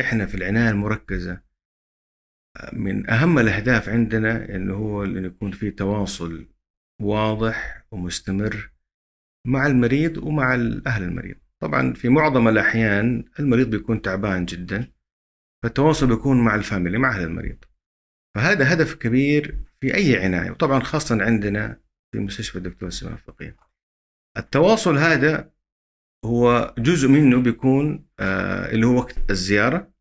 إحنا 0.00 0.26
في 0.26 0.34
العناية 0.34 0.70
المركزة 0.70 1.42
من 2.72 3.10
أهم 3.10 3.38
الأهداف 3.38 3.88
عندنا 3.88 4.54
إنه 4.56 4.74
هو 4.74 5.04
انه 5.04 5.26
يكون 5.26 5.50
في 5.50 5.70
تواصل 5.70 6.48
واضح 7.02 7.86
ومستمر 7.90 8.72
مع 9.46 9.66
المريض 9.66 10.18
ومع 10.18 10.54
أهل 10.86 11.02
المريض. 11.02 11.36
طبعا 11.62 11.92
في 11.92 12.08
معظم 12.08 12.48
الأحيان 12.48 13.24
المريض 13.38 13.70
بيكون 13.70 14.02
تعبان 14.02 14.44
جدا 14.44 14.92
فالتواصل 15.62 16.06
بيكون 16.06 16.44
مع 16.44 16.54
الفاميلي 16.54 16.98
مع 16.98 17.10
أهل 17.16 17.22
المريض. 17.22 17.64
فهذا 18.36 18.72
هدف 18.72 18.94
كبير 18.94 19.64
في 19.80 19.94
أي 19.94 20.24
عناية 20.24 20.50
وطبعا 20.50 20.80
خاصه 20.80 21.24
عندنا 21.24 21.80
في 22.12 22.18
مستشفى 22.18 22.58
الدكتور 22.58 22.90
سلمان 22.90 23.16
فقيه 23.16 23.56
التواصل 24.38 24.98
هذا 24.98 25.52
هو 26.24 26.74
جزء 26.78 27.08
منه 27.08 27.40
بيكون 27.42 28.06
آه 28.20 28.70
اللي 28.70 28.86
هو 28.86 28.96
وقت 28.96 29.30
الزيارة. 29.30 29.92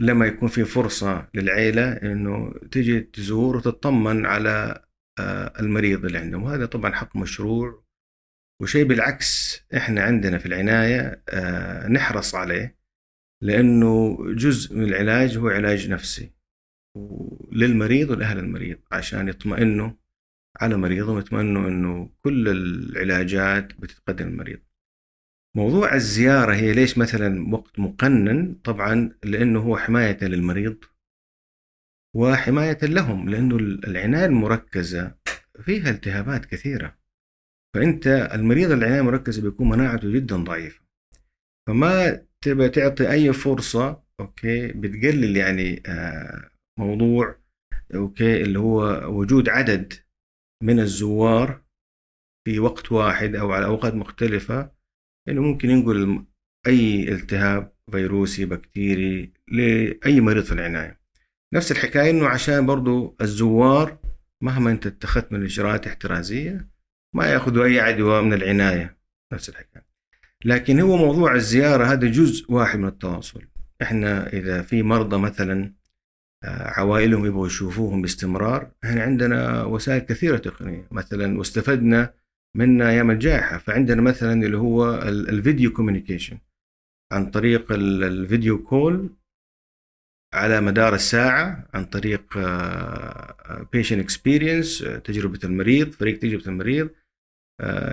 لما 0.00 0.26
يكون 0.26 0.48
في 0.48 0.64
فرصة 0.64 1.28
للعيلة 1.34 1.92
إنه 1.92 2.52
تجي 2.70 3.00
تزور 3.00 3.56
وتطمن 3.56 4.26
على 4.26 4.84
آه 5.18 5.52
المريض 5.60 6.04
اللي 6.04 6.18
عندهم. 6.18 6.42
وهذا 6.42 6.66
طبعا 6.66 6.92
حق 6.94 7.16
مشروع. 7.16 7.84
وشيء 8.62 8.84
بالعكس 8.84 9.60
إحنا 9.76 10.02
عندنا 10.02 10.38
في 10.38 10.46
العناية 10.46 11.22
آه 11.28 11.88
نحرص 11.88 12.34
عليه. 12.34 12.78
لأنه 13.42 14.18
جزء 14.34 14.76
من 14.76 14.84
العلاج 14.84 15.38
هو 15.38 15.48
علاج 15.48 15.90
نفسي. 15.90 16.34
للمريض 17.52 18.10
ولأهل 18.10 18.38
المريض 18.38 18.78
عشان 18.92 19.28
يطمئنوا 19.28 19.90
على 20.60 20.76
مريضهم 20.76 21.18
يطمئنوا 21.18 21.68
إنه 21.68 22.10
كل 22.22 22.48
العلاجات 22.48 23.80
بتتقدم 23.80 24.28
للمريض. 24.28 24.58
موضوع 25.56 25.94
الزيارة 25.94 26.54
هي 26.54 26.72
ليش 26.72 26.98
مثلا 26.98 27.54
وقت 27.54 27.78
مقنن؟ 27.78 28.54
طبعا 28.54 29.18
لأنه 29.24 29.60
هو 29.60 29.76
حماية 29.76 30.18
للمريض 30.22 30.84
وحماية 32.16 32.78
لهم 32.82 33.28
لأنه 33.28 33.56
العناية 33.56 34.26
المركزة 34.26 35.14
فيها 35.60 35.90
التهابات 35.90 36.44
كثيرة. 36.46 36.98
فأنت 37.74 38.06
المريض 38.06 38.70
العناية 38.70 39.00
المركزة 39.00 39.42
بيكون 39.42 39.68
مناعته 39.68 40.12
جدا 40.12 40.36
ضعيفة. 40.36 40.84
فما 41.68 42.26
تبى 42.44 42.68
تعطي 42.68 43.10
أي 43.10 43.32
فرصة 43.32 44.04
okay 44.20 44.72
بتقلل 44.72 45.36
يعني 45.36 45.82
آه 45.86 46.50
موضوع 46.78 47.38
okay 47.94 48.42
اللي 48.42 48.58
هو 48.58 48.82
وجود 49.18 49.48
عدد 49.48 49.92
من 50.62 50.80
الزوار 50.80 51.64
في 52.46 52.58
وقت 52.58 52.92
واحد 52.92 53.34
أو 53.34 53.52
على 53.52 53.66
أوقات 53.66 53.94
مختلفة 53.94 54.73
انه 55.28 55.42
ممكن 55.42 55.70
ينقل 55.70 56.24
أي 56.66 57.12
التهاب 57.12 57.72
فيروسي 57.90 58.44
بكتيري 58.44 59.32
لأي 59.48 60.20
مريض 60.20 60.44
في 60.44 60.52
العناية. 60.52 61.00
نفس 61.54 61.72
الحكاية 61.72 62.10
إنه 62.10 62.28
عشان 62.28 62.66
برضو 62.66 63.16
الزوار 63.20 63.98
مهما 64.42 64.70
أنت 64.70 64.86
اتخذت 64.86 65.32
من 65.32 65.42
اجراءات 65.42 65.86
احترازية 65.86 66.68
ما 67.14 67.26
يأخذوا 67.26 67.64
أي 67.64 67.80
عدوى 67.80 68.22
من 68.22 68.32
العناية 68.32 68.98
نفس 69.32 69.48
الحكاية. 69.48 69.86
لكن 70.44 70.80
هو 70.80 70.96
موضوع 70.96 71.34
الزيارة 71.34 71.84
هذا 71.84 72.08
جزء 72.08 72.52
واحد 72.52 72.78
من 72.78 72.88
التواصل. 72.88 73.42
إحنا 73.82 74.32
إذا 74.32 74.62
في 74.62 74.82
مرضى 74.82 75.18
مثلا 75.18 75.74
عوائلهم 76.44 77.26
يبغوا 77.26 77.46
يشوفوهم 77.46 78.02
باستمرار 78.02 78.70
إحنا 78.84 79.02
عندنا 79.02 79.64
وسائل 79.64 80.00
كثيرة 80.00 80.36
تقنية 80.36 80.88
مثلا 80.90 81.38
واستفدنا 81.38 82.14
منها 82.54 82.90
أيام 82.90 83.10
الجائحة. 83.10 83.58
فعندنا 83.58 84.02
مثلا 84.02 84.32
اللي 84.46 84.56
هو 84.56 85.02
الفيديو 85.08 85.72
كوميونيكيشن 85.72 86.38
عن 87.12 87.30
طريق 87.30 87.72
الفيديو 87.72 88.62
كول 88.64 89.10
على 90.34 90.60
مدار 90.60 90.94
الساعة 90.94 91.68
عن 91.74 91.84
طريق 91.84 92.38
patient 93.72 94.00
experience 94.00 94.78
تجربة 95.04 95.38
المريض 95.44 95.90
فريق 95.90 96.18
تجربة 96.18 96.46
المريض 96.46 96.90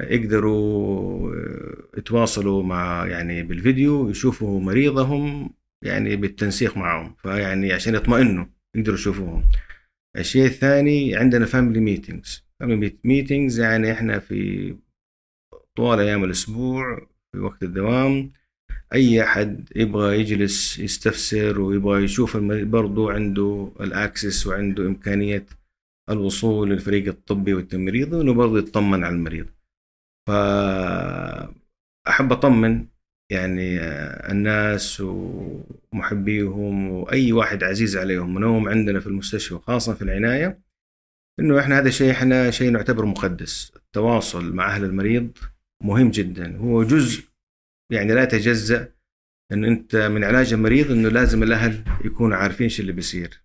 يقدروا 0.03 1.36
يتواصلوا 1.98 2.63
مع 2.63 3.06
يعني 3.08 3.44
بالفيديو 3.44 4.10
يشوفوا 4.10 4.62
مريضهم 4.62 5.53
يعني 5.84 6.15
بالتنسيق 6.15 6.77
معهم. 6.77 7.15
فيعني 7.15 7.74
عشان 7.74 7.96
يطمئنوا 7.96 8.46
يقدروا 8.75 8.98
يشوفوهم. 8.98 9.44
الشيء 10.18 10.46
الثاني 10.46 11.15
عندنا 11.15 11.46
family 11.45 11.79
meetings 11.79 12.43
meetings 13.03 13.60
يعني 13.60 13.91
إحنا 13.91 14.20
في 14.20 14.75
طوال 15.75 16.00
أيام 16.00 16.24
الأسبوع 16.24 17.08
في 17.32 17.39
وقت 17.39 17.63
الدوام. 17.63 18.32
أي 18.94 19.24
أحد 19.24 19.70
يبغى 19.75 20.20
يجلس 20.20 20.80
يستفسر 20.80 21.62
ويبغى 21.62 22.03
يشوف 22.03 22.38
برضو 22.38 23.10
عنده 23.10 23.72
ال 23.79 23.89
access 23.89 24.48
وعنده 24.48 24.88
إمكانية 24.88 25.46
الوصول 26.10 26.70
للفريق 26.70 27.08
الطبي 27.08 27.53
والتمريضي 27.53 28.18
وإنه 28.18 28.34
برضه 28.34 28.60
يطمن 28.60 29.03
على 29.03 29.15
المريض. 29.15 29.46
فأحب 30.27 32.32
أطمن 32.32 32.86
يعني 33.32 33.80
آه، 33.80 34.32
الناس 34.32 35.01
ومحبيهم 35.01 36.91
وأي 36.91 37.32
واحد 37.32 37.63
عزيز 37.63 37.98
عليهم. 37.98 38.34
منوم 38.34 38.70
عندنا 38.70 39.00
في 39.00 39.08
المستشفى 39.08 39.58
خاصة 39.58 39.94
في 39.94 40.01
العناية. 40.01 40.62
إنه 41.41 41.60
إحنا 41.60 41.79
هذا 41.79 41.88
الشيء 41.88 42.12
إحنا 42.12 42.51
شيء 42.51 42.71
نعتبره 42.71 43.05
مقدس. 43.05 43.71
التواصل 43.75 44.53
مع 44.53 44.75
أهل 44.75 44.83
المريض 44.83 45.38
مهم 45.83 46.12
جدا. 46.12 46.57
هو 46.57 46.83
جزء 46.83 47.24
يعني 47.91 48.13
لا 48.13 48.24
يتجزأ 48.24 48.93
إنه 49.51 49.67
أنت 49.67 49.95
من 49.95 50.24
علاج 50.24 50.53
المريض 50.53 50.91
إنه 50.91 51.10
لازم 51.10 51.43
الأهل 51.43 51.83
يكونوا 52.05 52.38
عارفين 52.38 52.69
شو 52.69 52.81
اللي 52.81 52.93
بيصير. 52.93 53.41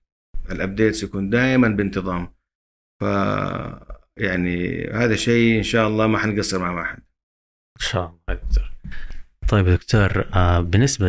الأبديتس 0.50 1.03
يكون 1.03 1.31
دائما 1.31 1.69
بانتظام. 1.69 2.35
ف 3.00 3.05
يعني 4.17 4.87
هذا 4.91 5.17
شيء 5.17 5.59
إن 5.59 5.62
شاء 5.62 5.88
الله 5.88 6.07
ما 6.07 6.19
حنقصر 6.19 6.59
مع 6.59 6.71
واحد 6.71 6.99
إن 7.81 7.87
شاء 7.87 8.07
الله 8.07 8.41
دكتور. 8.41 8.73
طيب 9.49 9.69
دكتور 9.69 10.26
آه 10.35 10.61
بالنسبة 10.61 11.09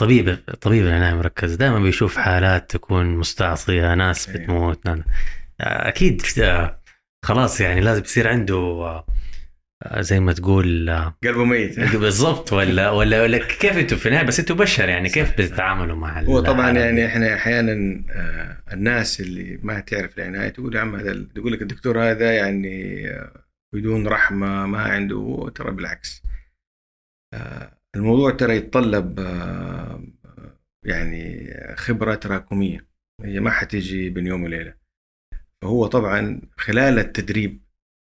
طبيب 0.00 0.38
طبيب 0.60 0.86
العناية 0.86 1.12
المركزه 1.12 1.56
دائما 1.56 1.78
بيشوف 1.78 2.16
حالات 2.16 2.70
تكون 2.70 3.06
مستعصية 3.06 3.94
ناس 3.94 4.28
أيوه. 4.28 4.42
بتموت 4.42 4.86
ناس 4.86 4.98
أكيد 5.60 6.22
آه، 6.38 6.82
خلاص 7.24 7.60
يعني 7.60 7.80
لازم 7.80 8.02
يصير 8.02 8.28
عنده 8.28 8.56
آه، 8.56 10.00
زي 10.00 10.20
ما 10.20 10.32
تقول 10.32 10.88
آه، 10.88 11.16
قلبه 11.24 11.44
ميت. 11.44 11.80
بالضبط. 12.04 12.52
ولا 12.52 12.90
ولا 12.90 13.22
ولا 13.22 13.38
كيف 13.38 13.78
أنتم 13.78 13.96
في 13.96 14.06
النهاية؟ 14.06 14.26
بس 14.26 14.40
أنتم 14.40 14.54
بشر 14.54 14.88
يعني 14.88 15.08
كيف 15.08 15.32
بتتعاملوا 15.32 15.96
مع 15.96 16.22
هو 16.22 16.40
طبعا 16.40 16.70
يعني؟ 16.70 17.06
إحنا 17.06 17.34
أحيانا 17.34 17.72
الناس 18.72 19.20
اللي 19.20 19.58
ما 19.62 19.80
تعرف 19.80 20.18
العناية 20.18 20.48
تقول 20.48 20.74
يا 20.74 20.80
عم 20.80 20.96
هذا 20.96 21.26
يقول 21.36 21.52
لك 21.52 21.62
الدكتور 21.62 22.02
هذا 22.02 22.32
يعني 22.32 23.06
بدون 23.74 24.08
رحمة 24.08 24.66
ما 24.66 24.82
عنده 24.82 25.52
ترى 25.54 25.70
بالعكس. 25.70 26.22
الموضوع 27.96 28.30
ترى 28.30 28.56
يتطلب 28.56 29.20
آه، 29.20 30.04
يعني 30.84 31.50
خبرة 31.76 32.14
تراكمية. 32.14 32.88
هي 33.22 33.40
ما 33.40 33.50
حتيجي 33.50 34.10
بين 34.10 34.26
يوم 34.26 34.42
وليلة. 34.42 34.74
فهو 35.62 35.86
طبعا 35.86 36.40
خلال 36.56 36.98
التدريب 36.98 37.64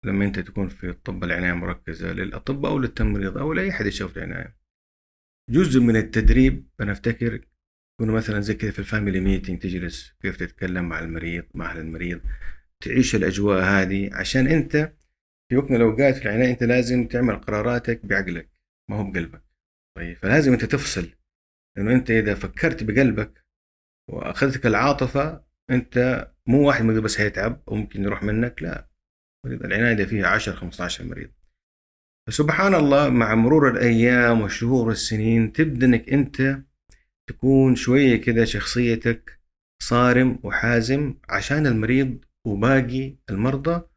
لما 0.04 0.24
أنت 0.24 0.38
تكون 0.38 0.68
في 0.68 0.88
الطب 0.88 1.24
العناية 1.24 1.52
المركزه 1.52 2.12
للاطباء 2.12 2.72
أو 2.72 2.78
للتمريض 2.78 3.38
أو 3.38 3.52
لأي 3.52 3.70
احد 3.70 3.86
يشوف 3.86 4.16
العناية. 4.16 4.56
جزء 5.50 5.80
من 5.80 5.96
التدريب 5.96 6.68
أنا 6.80 6.92
أفتكر 6.92 7.34
يكون 8.00 8.14
مثلا 8.14 8.40
زي 8.40 8.54
كذا 8.54 8.70
في 8.70 8.78
ال 8.78 8.84
family 8.84 9.20
meeting 9.20 9.58
تجلس 9.58 10.12
كيف 10.22 10.36
تتكلم 10.36 10.88
مع 10.88 10.98
المريض 10.98 11.44
مع 11.54 11.70
أهل 11.70 11.78
المريض 11.78 12.20
تعيش 12.80 13.14
الأجواء 13.14 13.62
هذه 13.64 14.10
عشان 14.14 14.46
أنت 14.46 14.92
في 15.48 15.56
وقت 15.56 15.70
من 15.70 15.76
الأوقات 15.76 16.16
في 16.16 16.22
العناية 16.22 16.50
أنت 16.50 16.62
لازم 16.62 17.06
تعمل 17.06 17.36
قراراتك 17.36 18.06
بعقلك 18.06 18.50
ما 18.90 18.96
هو 18.96 19.10
بقلبك. 19.10 19.51
طيب 19.96 20.16
فلازم 20.16 20.52
أنت 20.52 20.64
تفصل 20.64 21.08
لأنه 21.76 21.92
أنت 21.92 22.10
إذا 22.10 22.34
فكرت 22.34 22.82
بقلبك 22.82 23.44
وأخذتك 24.10 24.66
العاطفة 24.66 25.44
أنت 25.70 26.28
مو 26.46 26.68
واحد 26.68 26.84
مريض 26.84 27.02
بس 27.02 27.20
هيتعب 27.20 27.62
وممكن 27.66 28.02
يروح 28.02 28.22
منك 28.22 28.62
لا. 28.62 28.88
العناية 29.46 30.04
فيها 30.04 30.26
10 30.26 30.54
15 30.54 31.04
مريض. 31.04 31.30
فسبحان 32.28 32.74
الله 32.74 33.08
مع 33.10 33.34
مرور 33.34 33.70
الأيام 33.70 34.40
والشهور 34.40 34.88
والسنين 34.88 35.52
تبدأ 35.52 35.86
إنك 35.86 36.08
أنت 36.08 36.62
تكون 37.28 37.76
شوية 37.76 38.16
كده 38.16 38.44
شخصيتك 38.44 39.40
صارم 39.82 40.38
وحازم 40.42 41.14
عشان 41.28 41.66
المريض 41.66 42.24
وباقي 42.46 43.16
المرضى 43.30 43.88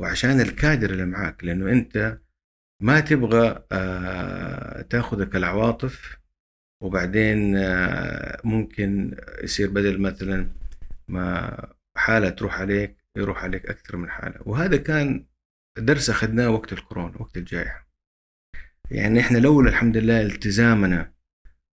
وعشان 0.00 0.40
الكادر 0.40 0.90
اللي 0.90 1.06
معاك 1.06 1.44
لأنه 1.44 1.72
أنت 1.72 2.18
ما 2.82 3.00
تبغى 3.00 3.64
آه، 3.72 4.82
تاخذك 4.82 5.36
العواطف 5.36 6.18
وبعدين 6.82 7.56
آه، 7.56 8.40
ممكن 8.44 9.16
يصير 9.42 9.70
بدل 9.70 10.00
مثلا 10.00 10.50
ما 11.08 11.56
حالة 11.96 12.30
تروح 12.30 12.60
عليك 12.60 12.96
يروح 13.16 13.44
عليك 13.44 13.66
أكثر 13.66 13.96
من 13.96 14.10
حالة. 14.10 14.40
وهذا 14.46 14.76
كان 14.76 15.26
درس 15.78 16.10
أخذناه 16.10 16.50
وقت 16.50 16.72
الكورونا 16.72 17.20
وقت 17.20 17.36
الجائحة. 17.36 17.88
يعني 18.90 19.20
إحنا 19.20 19.38
لولا 19.38 19.70
الحمد 19.70 19.96
لله 19.96 20.22
التزامنا 20.22 21.12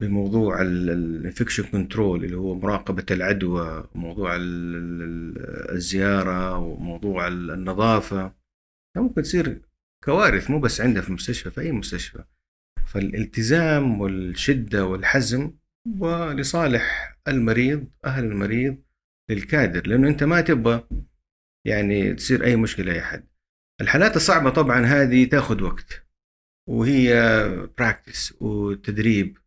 بموضوع 0.01 0.61
ال 0.61 0.72
infection 0.72 1.63
control 1.63 2.25
اللي 2.25 2.37
هو 2.37 2.55
مراقبة 2.55 3.05
العدوى 3.11 3.89
وموضوع 3.95 4.35
ال- 4.35 4.75
ال- 4.75 5.71
الزيارة 5.71 6.57
وموضوع 6.57 7.27
ال- 7.27 7.51
النظافة. 7.51 8.33
ممكن 8.97 9.21
تصير 9.21 9.61
كوارث 10.03 10.49
مو 10.49 10.59
بس 10.59 10.81
عندنا 10.81 11.01
في 11.01 11.09
المستشفى 11.09 11.51
في 11.51 11.61
أي 11.61 11.71
مستشفى. 11.71 12.23
فالالتزام 12.85 14.01
والشدة 14.01 14.85
والحزم 14.85 15.53
ولصالح 15.99 17.17
المريض 17.27 17.87
أهل 18.05 18.23
المريض 18.23 18.83
للكادر 19.29 19.87
لأنه 19.87 20.07
أنت 20.07 20.23
ما 20.23 20.41
تبغى 20.41 20.87
يعني 21.65 22.13
تصير 22.13 22.43
أي 22.43 22.55
مشكلة 22.55 22.85
لأي 22.85 22.99
احد 22.99 23.29
الحالات 23.81 24.15
الصعبة 24.15 24.49
طبعا 24.49 24.85
هذه 24.85 25.25
تأخذ 25.25 25.63
وقت 25.63 26.05
وهي 26.69 27.13
براكتس 27.77 28.41
وتدريب. 28.41 29.37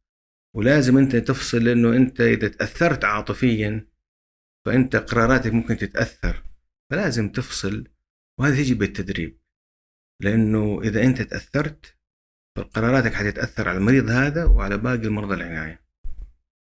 ولازم 0.57 0.99
أنت 0.99 1.17
تفصل 1.17 1.65
لأنه 1.65 1.97
أنت 1.97 2.21
إذا 2.21 2.49
تأثرت 2.49 3.05
عاطفيا 3.05 3.87
فأنت 4.67 4.97
قراراتك 4.97 5.53
ممكن 5.53 5.77
تتأثر. 5.77 6.43
فلازم 6.91 7.29
تفصل 7.29 7.89
وهذا 8.39 8.61
يجي 8.61 8.75
بالتدريب. 8.75 9.39
لأنه 10.23 10.81
إذا 10.85 11.03
أنت 11.03 11.23
تأثرت 11.23 11.97
فقراراتك 12.57 13.15
حتتأثر 13.15 13.69
على 13.69 13.79
المريض 13.79 14.11
هذا 14.11 14.45
وعلى 14.45 14.79
باقي 14.79 15.07
المرضى 15.07 15.35
العناية. 15.35 15.81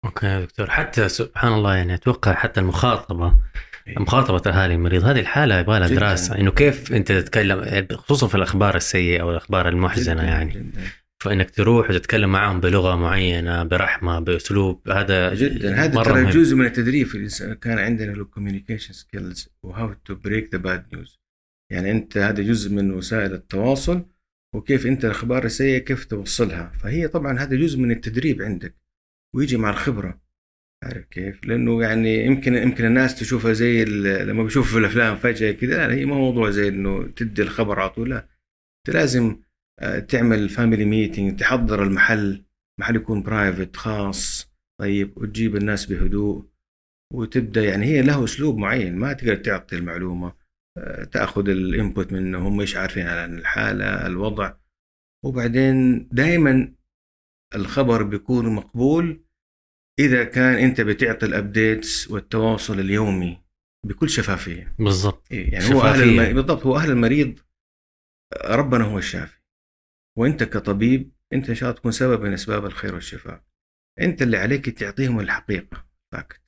okay 0.06 0.26
يا 0.26 0.42
دكتور. 0.42 0.70
حتى 0.70 1.10
سبحان 1.10 1.54
الله 1.54 1.76
يعني 1.76 1.94
أتوقع 1.94 2.34
حتى 2.34 2.60
المخاطبة 2.60 3.40
مخاطبه 3.98 4.52
اهالي 4.52 4.74
المريض. 4.74 5.04
هذه 5.04 5.20
الحالة 5.20 5.60
يبغى 5.60 5.80
لها. 5.80 5.88
دراسة. 5.88 6.38
إنه 6.38 6.52
كيف 6.52 6.94
أنت 6.94 7.12
تتكلم؟ 7.12 7.88
خصوصا 7.98 8.28
في 8.28 8.36
الأخبار 8.36 8.76
السيئة 8.76 9.22
أو 9.22 9.32
الأخبار 9.32 9.70
المحزنة 9.70 10.22
جداً 10.22 10.32
يعني. 10.32 10.54
جدا. 10.54 10.82
فإنك 11.24 11.50
تروح 11.52 11.90
وتتكلم 11.90 12.32
معهم 12.32 12.60
بلغة 12.60 12.96
معينة 12.96 13.64
برحمة 13.64 14.20
بأسلوب 14.20 14.90
هذا 14.92 15.34
جدا. 15.34 15.76
هذا 15.76 16.04
ترى. 16.04 16.26
جزء 16.26 16.56
من 16.56 16.66
التدريب. 16.66 17.08
كان 17.62 17.80
عندنا 17.80 18.14
ال 18.14 18.19
communication 18.19 18.94
skills 18.94 19.50
و 19.64 19.94
how 19.94 20.07
to 20.07 20.16
break 20.16 20.50
the 20.52 20.58
bad 20.58 20.86
news 20.94 21.20
يعني 21.72 21.92
أنت 21.92 22.18
هذا 22.18 22.44
جزء 22.44 22.72
من 22.72 22.92
وسائل 22.94 23.34
التواصل 23.34 24.06
وكيف 24.56 24.86
أنت 24.88 25.06
الأخبار 25.06 25.46
السيئه 25.46 25.78
كيف 25.78 26.06
توصلها. 26.06 26.72
فهي 26.80 27.08
طبعا 27.08 27.40
هذا 27.40 27.56
جزء 27.56 27.80
من 27.80 27.92
التدريب 27.92 28.42
عندك 28.42 28.76
ويجي 29.36 29.58
مع 29.58 29.70
الخبرة. 29.70 30.22
عارف 30.84 31.06
كيف؟ 31.06 31.46
لأنه 31.46 31.84
يعني 31.84 32.26
يمكن 32.26 32.56
يمكن 32.56 32.86
الناس 32.86 33.20
تشوفها 33.20 33.54
زي 33.54 33.86
لما 34.26 34.44
بيشوفوا 34.44 34.72
في 34.72 34.78
الأفلام 34.78 35.16
فجأة 35.16 35.52
كذا 35.52 35.88
لا 35.88 35.94
هي 35.94 36.06
ما 36.06 36.16
موضوع 36.16 36.50
زي 36.50 36.68
إنه 36.68 37.08
تدي 37.08 37.42
الخبر 37.42 37.80
على 37.80 37.90
طول 37.90 38.10
لا. 38.10 38.18
أنت 38.88 38.96
لازم 38.96 39.42
آه، 39.80 40.00
تعمل 40.00 40.50
family 40.50 40.86
meeting 40.86 41.40
تحضر 41.40 41.84
المحل 41.84 42.44
محل 42.80 42.96
يكون 42.96 43.24
private 43.24 43.76
خاص 43.76 44.52
طيب 44.80 45.18
وتجيب 45.18 45.56
الناس 45.56 45.86
بهدوء 45.86 46.46
وتبدأ 47.14 47.64
يعني 47.64 47.86
هي 47.86 48.02
له 48.02 48.24
أسلوب 48.24 48.58
معين 48.58 48.96
ما 48.96 49.14
تقدر 49.14 49.36
تعطي 49.36 49.76
المعلومة. 49.76 50.39
تأخذ 51.12 51.50
ال 51.50 51.60
input 51.60 52.14
منه 52.14 52.48
هم 52.48 52.60
إيش 52.60 52.76
عارفين 52.76 53.08
عن 53.08 53.38
الحالة 53.38 54.08
الوضع. 54.08 54.54
وبعدين 55.26 56.08
دائما 56.12 56.76
الخبر 57.56 58.04
بيكون 58.04 58.56
مقبول 58.56 59.24
إذا 60.00 60.24
كان 60.24 60.54
أنت 60.56 60.82
بتعطي 60.82 61.26
ال 61.26 61.36
updates 61.36 62.12
والتواصل 62.12 62.80
اليومي 62.80 63.44
بكل 63.86 64.10
شفافية. 64.10 64.76
بالضبط. 64.80 65.32
إيه، 65.32 65.54
يعني 65.54 65.66
هو 65.66 65.82
أهل 65.82 65.96
شفافية. 65.96 66.04
المريض 66.04 66.36
بالضبط 66.36 66.66
هو 66.66 66.78
أهل 66.78 66.92
المريض 66.92 67.40
ربنا 68.46 68.84
هو 68.84 68.98
الشافي. 68.98 69.42
وأنت 70.18 70.44
كطبيب 70.44 71.12
أنت 71.34 71.50
إن 71.50 71.56
شاء 71.56 71.70
الله 71.70 71.80
تكون 71.80 71.92
سبب 71.92 72.22
من 72.22 72.34
أسباب 72.34 72.66
الخير 72.66 72.94
والشفاء. 72.94 73.44
أنت 74.02 74.22
اللي 74.22 74.38
عليك 74.38 74.70
تعطيهم 74.70 75.20
الحقيقة. 75.20 75.88
fact 76.14 76.42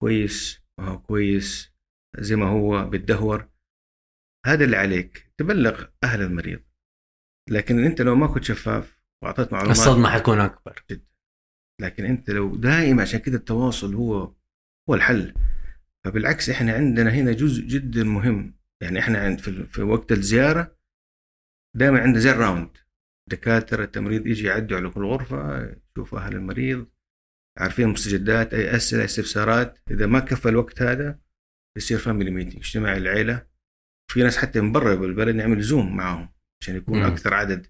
كويس؟ 0.00 0.62
ما 0.78 0.88
هو 0.88 0.98
كويس. 1.02 1.69
زي 2.18 2.36
ما 2.36 2.46
هو 2.46 2.90
بتدهور 2.90 3.48
هذا 4.46 4.64
اللي 4.64 4.76
عليك 4.76 5.32
تبلغ 5.38 5.84
أهل 6.04 6.22
المريض. 6.22 6.60
لكن 7.50 7.84
أنت 7.84 8.02
لو 8.02 8.14
ما 8.14 8.26
كنت 8.26 8.44
شفاف 8.44 9.02
وأعطيت 9.22 9.52
معلومات 9.52 9.76
الصدمة 9.76 10.10
حتكون 10.10 10.40
أكبر. 10.40 10.84
لكن 11.80 12.04
أنت 12.04 12.30
لو 12.30 12.56
دائما 12.56 13.02
عشان 13.02 13.20
كده 13.20 13.36
التواصل 13.36 13.94
هو 13.94 14.34
هو 14.88 14.94
الحل. 14.94 15.34
فبالعكس 16.04 16.50
إحنا 16.50 16.72
عندنا 16.72 17.10
هنا 17.10 17.32
جزء 17.32 17.62
جدا 17.62 18.04
مهم. 18.04 18.58
يعني 18.82 18.98
إحنا 18.98 19.18
عند 19.18 19.40
في, 19.40 19.66
في 19.66 19.82
وقت 19.82 20.12
الزيارة 20.12 20.76
دائما 21.76 22.00
عندنا 22.00 22.20
زي 22.20 22.30
الراوند. 22.30 22.76
دكاترة 23.30 23.84
التمريض 23.84 24.26
يجي 24.26 24.46
يعدوا 24.46 24.76
على 24.76 24.90
كل 24.90 25.04
غرفة 25.04 25.70
يشوفوا 25.92 26.18
أهل 26.18 26.32
المريض 26.36 26.86
عارفين 27.58 27.86
المستجدات 27.86 28.54
أي 28.54 28.76
أسئلة 28.76 29.04
استفسارات. 29.04 29.78
إذا 29.90 30.06
ما 30.06 30.20
كفى 30.20 30.48
الوقت 30.48 30.82
هذا 30.82 31.18
يصير 31.76 31.98
family 31.98 32.30
meeting 32.30 32.56
اجتماع 32.56 32.96
العيلة. 32.96 33.46
في 34.12 34.22
ناس 34.22 34.38
حتى 34.38 34.60
من 34.60 34.72
برا 34.72 34.94
بالبلد 34.94 35.34
نعمل 35.34 35.60
Zoom 35.60 35.96
معاهم 35.96 36.32
عشان 36.62 36.76
يكون 36.76 36.98
مم. 36.98 37.04
أكثر 37.04 37.34
عدد. 37.34 37.66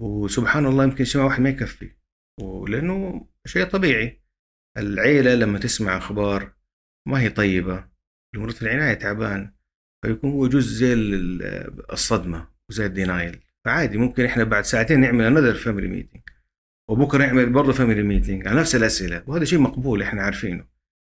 وسبحان 0.00 0.66
الله 0.66 0.84
يمكن 0.84 1.00
اجتماع 1.00 1.24
واحد 1.24 1.40
ما 1.40 1.48
يكفي. 1.48 1.96
ولأنه 2.40 3.28
شيء 3.46 3.64
طبيعي. 3.64 4.22
العيلة 4.78 5.34
لما 5.34 5.58
تسمع 5.58 5.96
أخبار 5.96 6.52
ما 7.08 7.20
هي 7.20 7.30
طيبة. 7.30 7.88
في 8.34 8.62
العناية 8.62 8.94
تعبان. 8.94 9.54
فيكون 10.04 10.30
هو 10.30 10.46
جزء 10.46 10.74
زي 10.74 10.92
ال- 10.92 11.92
الصدمة 11.92 12.48
وزي 12.70 12.86
ال 12.86 12.93
denial. 12.93 13.44
فعادي 13.64 13.98
ممكن 13.98 14.24
إحنا 14.24 14.44
بعد 14.44 14.64
ساعتين 14.64 15.00
نعمل 15.00 15.24
another 15.24 15.54
family 15.54 15.88
meeting 15.88 16.22
وبكرة 16.90 17.18
نعمل 17.18 17.52
برضه 17.52 17.72
family 17.72 18.02
meeting 18.02 18.48
على 18.48 18.60
نفس 18.60 18.74
الأسئلة. 18.76 19.24
وهذا 19.26 19.44
شيء 19.44 19.58
مقبول 19.58 20.02
إحنا 20.02 20.22
عارفينه. 20.22 20.71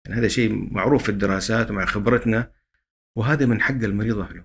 يعني 0.05 0.19
هذا 0.19 0.27
شيء 0.27 0.73
معروف 0.73 1.03
في 1.03 1.09
الدراسات 1.09 1.71
ومع 1.71 1.85
خبرتنا 1.85 2.51
وهذا 3.17 3.45
من 3.45 3.61
حق 3.61 3.71
المريض 3.83 4.17
أهله. 4.19 4.43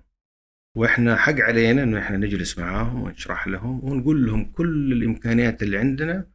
وإحنا 0.77 1.15
حق 1.15 1.39
علينا 1.39 1.83
إنه 1.83 1.99
إحنا 1.99 2.17
نجلس 2.17 2.59
معاهم 2.59 3.01
ونشرح 3.03 3.47
لهم 3.47 3.79
ونقول 3.83 4.25
لهم 4.25 4.45
كل 4.45 4.91
الإمكانيات 4.93 5.63
اللي 5.63 5.77
عندنا 5.77 6.25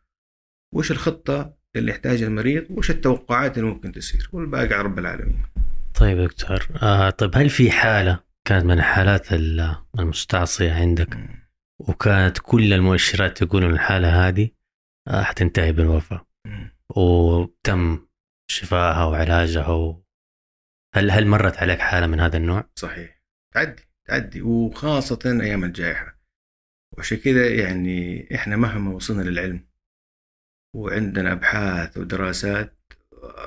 وش 0.75 0.91
الخطة 0.91 1.55
اللي 1.77 1.91
يحتاجها 1.91 2.27
المريض 2.27 2.67
وش 2.71 2.91
التوقعات 2.91 3.59
اللي 3.59 3.71
ممكن 3.71 3.93
تصير 3.93 4.29
والباقي 4.33 4.75
على 4.75 4.83
رب 4.83 4.99
العالمين. 4.99 5.43
طيب 5.95 6.19
دكتور 6.19 6.69
آه 6.83 7.11
طيب 7.11 7.31
هل 7.37 7.51
في 7.51 7.71
حالة 7.71 8.21
كانت 8.45 8.65
من 8.65 8.79
الحالات 8.79 9.33
ال- 9.33 9.77
المستعصية 9.99 10.73
عندك 10.73 11.19
وكانت 11.79 12.39
كل 12.43 12.73
المؤشرات 12.73 13.43
تقول 13.45 13.65
إن 13.65 13.71
الحالة 13.71 14.29
هذه 14.29 14.49
آه 15.09 15.23
حتنتهي 15.23 15.73
بالوفاة؟ 15.73 16.27
وتم 16.97 18.06
شفائها 18.51 19.05
وعلاجها 19.05 19.69
و... 19.69 20.05
هل 20.95 21.11
هل 21.11 21.27
مرت 21.27 21.57
عليك 21.57 21.79
حالة 21.79 22.07
من 22.07 22.21
هذا 22.21 22.37
النوع؟ 22.37 22.71
صحيح. 22.79 23.23
تعدي 23.55 23.83
تعدي. 24.05 24.43
وخاصة 24.43 25.19
أيام 25.43 25.65
الجائحة. 25.65 26.21
وعشان 26.97 27.19
كذا 27.19 27.55
يعني 27.55 28.29
إحنا 28.35 28.57
مهما 28.57 28.95
وصلنا 28.95 29.23
للعلم 29.23 29.69
وعندنا 30.77 31.33
أبحاث 31.33 31.99
ودراسات 31.99 32.93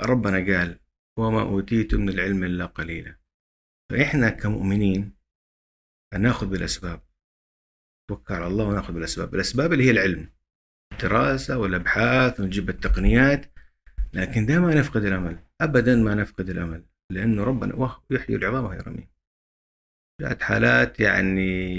ربنا 0.02 0.38
قال 0.38 0.80
وما 1.18 1.42
أوتيتم 1.42 2.02
من 2.02 2.10
العلم 2.10 2.44
إلا 2.44 2.66
قليلا. 2.66 3.20
فإحنا 3.92 4.30
كمؤمنين 4.30 5.16
نأخذ 6.14 6.48
بالأسباب. 6.48 7.02
توكل 8.10 8.34
على 8.34 8.48
الله 8.48 8.66
ونأخذ 8.66 8.94
بالأسباب. 8.94 9.36
الأسباب 9.36 9.74
اللي 9.74 9.84
هي 9.84 9.92
العلم. 9.92 10.34
الدراسة 10.94 11.58
والأبحاث 11.58 12.40
ونجيب 12.40 12.70
التقنيات 12.70 13.59
لكن 14.14 14.46
دائما 14.46 14.76
نفقد 14.76 15.04
الأمل 15.04 15.40
أبدا 15.62 15.96
ما 15.96 16.16
نفقد 16.16 16.50
الأمل 16.50 16.84
لأنه 17.12 17.44
ربنا 17.44 18.00
يحيي 18.10 18.36
العظام 18.36 18.66
وهي 18.66 18.80
رميم 18.80 19.08
جاءت 20.22 20.42
حالات 20.42 21.00
يعني 21.00 21.74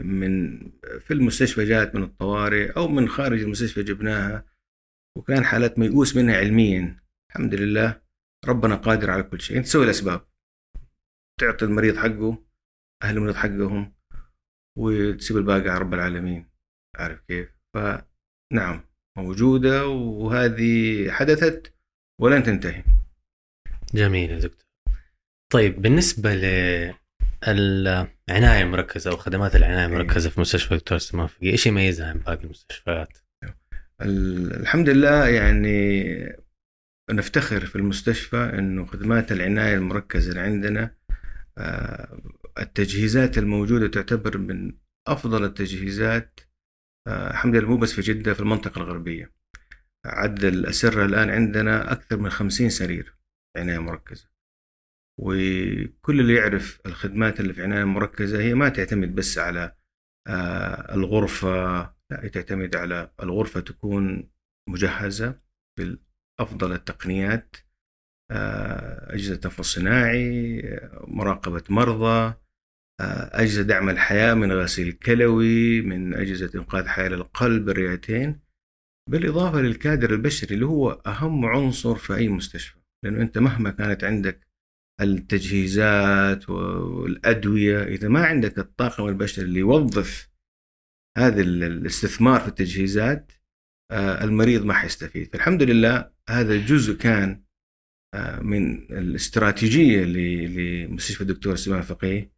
من 0.00 0.58
في 1.00 1.10
المستشفى 1.10 1.64
جاءت 1.64 1.94
من 1.94 2.02
الطوارئ 2.02 2.76
أو 2.76 2.88
من 2.88 3.08
خارج 3.08 3.42
المستشفى 3.42 3.82
جبناها 3.82 4.44
وكان 5.18 5.44
حالات 5.44 5.78
ميؤوس 5.78 6.16
منها 6.16 6.36
علميا. 6.36 7.00
الحمد 7.30 7.54
لله 7.54 8.00
ربنا 8.46 8.74
قادر 8.74 9.10
على 9.10 9.22
كل 9.22 9.40
شيء. 9.40 9.62
تسوي 9.62 9.84
الأسباب. 9.84 10.28
تعطي 11.40 11.64
المريض 11.64 11.96
حقه 11.96 12.44
أهل 13.02 13.16
المريض 13.16 13.34
حقهم 13.34 13.94
وتسيب 14.78 15.36
الباقي 15.36 15.68
على 15.68 15.78
رب 15.78 15.94
العالمين. 15.94 16.50
عارف 16.96 17.20
كيف؟ 17.20 17.48
فنعم 17.74 18.87
موجودة 19.22 19.86
وهذه 19.86 21.10
حدثت 21.10 21.72
ولن 22.20 22.42
تنتهي. 22.42 22.84
جميل 23.94 24.30
يا 24.30 24.38
دكتور. 24.38 24.66
طيب 25.52 25.82
بالنسبة 25.82 26.34
للعناية 26.34 28.62
المركزة 28.62 29.10
أو 29.10 29.16
خدمات 29.16 29.56
العناية 29.56 29.86
المركزة 29.86 30.30
في 30.30 30.40
مستشفى 30.40 30.76
دكتور 30.76 30.98
سلمان 30.98 31.26
فقيه 31.26 31.50
إيش 31.50 31.66
يميزها 31.66 32.08
عن 32.08 32.18
باقي 32.18 32.44
المستشفيات؟ 32.44 33.18
ال- 34.02 34.52
الحمد 34.60 34.88
لله 34.88 35.28
يعني 35.28 36.04
نفتخر 37.10 37.66
في 37.66 37.76
المستشفى 37.76 38.36
إنه 38.58 38.86
خدمات 38.86 39.32
العناية 39.32 39.74
المركزة 39.74 40.28
اللي 40.30 40.40
عندنا 40.40 40.94
آه، 41.58 42.18
التجهيزات 42.58 43.38
الموجودة 43.38 43.88
تعتبر 43.88 44.38
من 44.38 44.72
أفضل 45.08 45.44
التجهيزات 45.44 46.40
الحمد 47.08 47.56
لله 47.56 47.68
مو 47.68 47.76
بس 47.76 47.92
في 47.92 48.00
جدة 48.00 48.34
في 48.34 48.40
المنطقة 48.40 48.78
الغربية. 48.78 49.32
عدد 50.06 50.44
الأسرة 50.44 51.04
الآن 51.04 51.30
عندنا 51.30 51.92
أكثر 51.92 52.16
من 52.16 52.30
50 52.30 52.70
سرير 52.70 53.14
عناية 53.56 53.78
مركزة. 53.78 54.28
وكل 55.20 56.20
اللي 56.20 56.34
يعرف 56.34 56.80
الخدمات 56.86 57.40
اللي 57.40 57.52
في 57.52 57.62
عناية 57.62 57.84
مركزة 57.84 58.40
هي 58.40 58.54
ما 58.54 58.68
تعتمد 58.68 59.14
بس 59.14 59.38
على 59.38 59.76
آه، 60.28 60.94
الغرفة 60.94 61.80
لا 62.10 62.28
تعتمد 62.28 62.76
على 62.76 63.10
الغرفة 63.22 63.60
تكون 63.60 64.30
مجهزة 64.68 65.40
بافضل 65.78 66.72
التقنيات 66.72 67.56
آه، 68.30 69.14
أجهزة 69.14 69.36
تنفس 69.36 69.60
صناعي 69.60 70.60
آه، 70.60 71.04
مراقبة 71.08 71.62
مرضى 71.70 72.34
آه، 73.00 73.40
اجهزه 73.42 73.62
دعم 73.62 73.88
الحياة 73.88 74.34
من 74.34 74.52
غسيل 74.52 74.92
كلوي 74.92 75.80
من 75.80 76.14
اجهزه 76.14 76.50
إنقاذ 76.54 76.86
حياة 76.86 77.08
للقلب 77.08 77.68
الرئتين 77.68 78.40
بالإضافة 79.10 79.60
للكادر 79.60 80.14
البشري 80.14 80.54
اللي 80.54 80.66
هو 80.66 80.90
أهم 80.90 81.44
عنصر 81.44 81.94
في 81.94 82.14
أي 82.14 82.28
مستشفى 82.28 82.78
لأنه 83.04 83.22
أنت 83.22 83.38
مهما 83.38 83.70
كانت 83.70 84.04
عندك 84.04 84.48
التجهيزات 85.00 86.50
والأدوية 86.50 87.82
إذا 87.84 88.08
ما 88.08 88.26
عندك 88.26 88.58
الطاقم 88.58 89.08
البشري 89.08 89.44
اللي 89.44 89.58
يوظف 89.60 90.28
هذا 91.18 91.40
ال- 91.40 91.64
الاستثمار 91.64 92.40
في 92.40 92.48
التجهيزات 92.48 93.32
آه، 93.90 94.24
المريض 94.24 94.64
ما 94.64 94.74
حيستفيد. 94.74 95.32
فالحمد 95.32 95.62
لله 95.62 96.10
هذا 96.28 96.56
جزء 96.66 96.94
كان 96.94 97.42
آه، 98.14 98.40
من 98.40 98.78
الاستراتيجية 98.92 100.04
ل- 100.04 100.54
لمستشفى 100.86 101.20
الدكتور 101.20 101.56
سليمان 101.56 101.82
فقيه. 101.82 102.32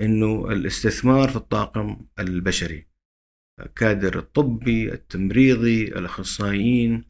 إنه 0.00 0.52
الاستثمار 0.52 1.28
في 1.28 1.36
الطاقم 1.36 2.06
البشري 2.18 2.86
الكادر 3.60 4.18
الطبي 4.18 4.92
التمريضي 4.92 5.84
الأخصائيين. 5.84 7.04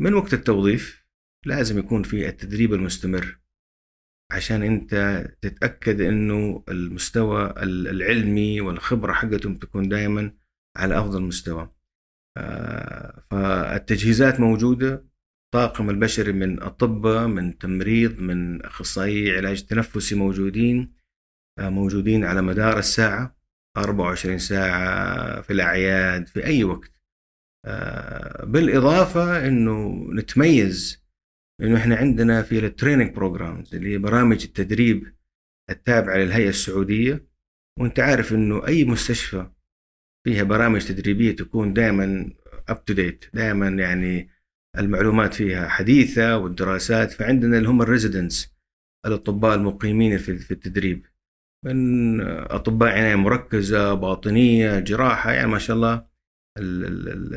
من 0.00 0.14
وقت 0.14 0.34
التوظيف 0.34 1.06
لازم 1.46 1.78
يكون 1.78 2.02
في 2.02 2.28
التدريب 2.28 2.74
المستمر 2.74 3.38
عشان 4.32 4.62
أنت 4.62 5.24
تتأكد 5.40 6.00
إنه 6.00 6.64
المستوى 6.68 7.54
العلمي 7.62 8.60
والخبرة 8.60 9.12
حقتهم 9.12 9.58
تكون 9.58 9.88
دائما 9.88 10.34
على 10.76 10.98
أفضل 10.98 11.22
مستوى. 11.22 11.72
آه، 12.36 13.24
فالتجهيزات 13.30 14.40
موجودة. 14.40 15.12
الطاقم 15.46 15.90
البشري 15.90 16.32
من 16.32 16.62
أطباء 16.62 17.26
من 17.26 17.58
تمريض 17.58 18.18
من 18.18 18.62
أخصائي 18.62 19.36
علاج 19.36 19.62
تنفسي 19.66 20.14
موجودين. 20.14 21.01
موجودين 21.58 22.24
على 22.24 22.42
مدار 22.42 22.78
الساعة 22.78 23.36
24 23.76 24.38
ساعة 24.38 25.40
في 25.40 25.52
الأعياد 25.52 26.26
في 26.26 26.46
أي 26.46 26.64
وقت. 26.64 26.92
آه، 27.64 28.44
بالإضافة 28.44 29.46
إنه 29.46 30.06
نتميز 30.12 31.02
إنه 31.60 31.76
إحنا 31.76 31.96
عندنا 31.96 32.42
في 32.42 32.58
ال 32.58 32.64
training 32.64 33.14
programs 33.14 33.74
اللي 33.74 33.92
هي 33.92 33.98
برامج 33.98 34.44
التدريب 34.44 35.14
التابعة 35.70 36.16
للهيئة 36.16 36.48
السعودية. 36.48 37.26
وأنت 37.80 38.00
عارف 38.00 38.32
إنه 38.32 38.66
أي 38.66 38.84
مستشفى 38.84 39.50
فيها 40.24 40.42
برامج 40.42 40.86
تدريبية 40.86 41.36
تكون 41.36 41.72
دائما 41.72 42.32
up 42.68 42.84
to 42.84 42.94
date 42.94 43.24
دائما 43.34 43.68
يعني 43.68 44.28
المعلومات 44.78 45.34
فيها 45.34 45.68
حديثة 45.68 46.36
والدراسات. 46.38 47.12
فعندنا 47.12 47.58
اللي 47.58 47.68
هم 47.68 47.82
ال 47.82 47.89
residents 47.89 48.54
الأطباء 49.06 49.54
المقيمين 49.54 50.18
في 50.18 50.50
التدريب. 50.50 51.06
من 51.64 52.20
أطباء 52.50 52.88
عناية 52.92 53.14
مركزة 53.14 53.94
باطنية 53.94 54.78
جراحة 54.80 55.32
يعني 55.32 55.46
ما 55.48 55.58
شاء 55.58 55.76
الله 55.76 56.06
ال 56.58 56.84
ال 57.08 57.32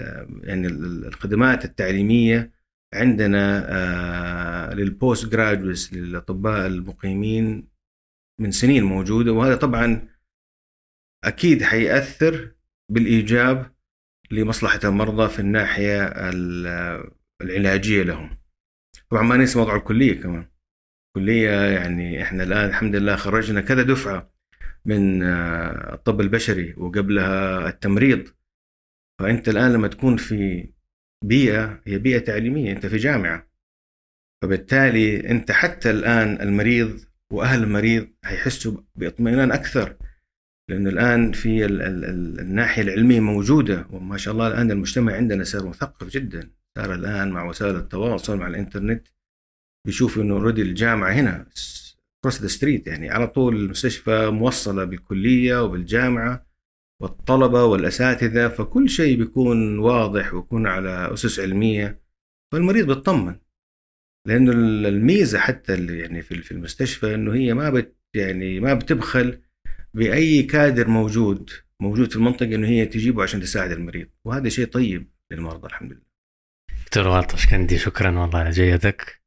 يعني 0.47 0.67
ال- 0.67 1.05
الخدمات 1.05 1.65
التعليمية 1.65 2.51
عندنا 2.93 3.65
آه، 3.69 4.73
لل 4.73 5.25
postgraduates 5.31 5.93
للأطباء 5.93 6.67
المقيمين 6.67 7.67
من 8.41 8.51
سنين 8.51 8.83
موجودة 8.83 9.31
وهذا 9.31 9.55
طبعا 9.55 10.07
أكيد 11.23 11.63
حيأثر 11.63 12.51
بالإيجاب 12.91 13.71
لمصلحة 14.31 14.79
المرضى 14.83 15.29
في 15.29 15.39
الناحية 15.39 16.03
ال- 16.03 17.11
العلاجية 17.41 18.03
لهم. 18.03 18.37
طبعا 19.09 19.23
ما 19.23 19.37
ننسى 19.37 19.59
موضوع 19.59 19.75
الكلية 19.75 20.21
كمان. 20.21 20.47
الكليه 21.15 21.51
يعني 21.51 22.23
إحنا 22.23 22.43
الآن 22.43 22.69
الحمد 22.69 22.95
لله 22.95 23.15
خرجنا 23.15 23.61
كذا 23.61 23.83
دفعة 23.83 24.31
من 24.85 25.23
آه، 25.23 25.93
الطب 25.93 26.21
البشري 26.21 26.73
وقبلها 26.77 27.69
التمريض. 27.69 28.27
فأنت 29.19 29.49
الآن 29.49 29.73
لما 29.73 29.87
تكون 29.87 30.17
في 30.17 30.69
بيئة 31.23 31.81
هي 31.85 31.97
بيئة 31.97 32.19
تعليمية 32.19 32.71
أنت 32.71 32.85
في 32.85 32.97
جامعة. 32.97 33.47
فبالتالي 34.41 35.29
أنت 35.29 35.51
حتى 35.51 35.91
الآن 35.91 36.41
المريض 36.41 36.99
وأهل 37.31 37.63
المريض 37.63 38.07
حيحسوا 38.23 38.77
باطمئنان 38.95 39.51
أكثر 39.51 39.95
لأنه 40.69 40.89
الآن 40.89 41.31
في 41.31 41.65
ال 41.65 41.81
ال 41.81 42.05
ال 42.05 42.39
الناحية 42.39 42.81
العلمية 42.81 43.19
موجودة 43.19 43.87
وما 43.91 44.17
شاء 44.17 44.33
الله 44.33 44.47
الآن 44.47 44.71
المجتمع 44.71 45.13
عندنا 45.13 45.43
صار 45.43 45.67
مثقف 45.67 46.07
جدا 46.07 46.51
صار 46.77 46.93
الآن 46.93 47.31
مع 47.31 47.43
وسائل 47.43 47.75
التواصل 47.75 48.37
مع 48.37 48.47
الإنترنت 48.47 49.07
بيشوف 49.85 50.19
إنه 50.19 50.33
already 50.33 50.61
الجامعة 50.61 51.11
هنا 51.11 51.47
cross 52.23 52.41
the 52.41 52.47
street 52.47 52.87
يعني 52.87 53.09
على 53.09 53.27
طول 53.27 53.55
المستشفى 53.55 54.29
موصلة 54.29 54.83
بالكلية 54.83 55.63
وبالجامعة 55.63 56.45
والطلبة 57.01 57.63
والأساتذة 57.63 58.47
فكل 58.47 58.89
شيء 58.89 59.17
بيكون 59.17 59.79
واضح 59.79 60.33
ويكون 60.33 60.67
على 60.67 61.13
أسس 61.13 61.39
علمية 61.39 62.01
فالمريض 62.53 62.87
بيطمن. 62.87 63.35
لأنه 64.27 64.51
الميزة 64.87 65.39
حتى 65.39 65.73
اللي 65.73 65.99
يعني 65.99 66.21
في 66.21 66.51
المستشفى 66.51 67.15
إنه 67.15 67.33
هي 67.33 67.53
ما 67.53 67.69
بت 67.69 67.95
يعني 68.15 68.59
ما 68.59 68.73
بتبخل 68.73 69.41
بأي 69.93 70.43
كادر 70.43 70.87
موجود 70.87 71.49
موجود 71.81 72.09
في 72.09 72.15
المنطقة 72.15 72.55
إنه 72.55 72.67
هي 72.67 72.85
تجيبه 72.85 73.23
عشان 73.23 73.41
تساعد 73.41 73.71
المريض 73.71 74.07
وهذا 74.25 74.49
شيء 74.49 74.65
طيب 74.65 75.11
للمرضى 75.31 75.67
الحمد 75.67 75.91
لله. 75.91 76.05
دكتور 76.85 77.07
والطش 77.07 77.45
شكندي 77.45 77.77
شكرا 77.77 78.19
والله 78.19 78.39
على 78.39 78.49
جيدك. 78.49 79.24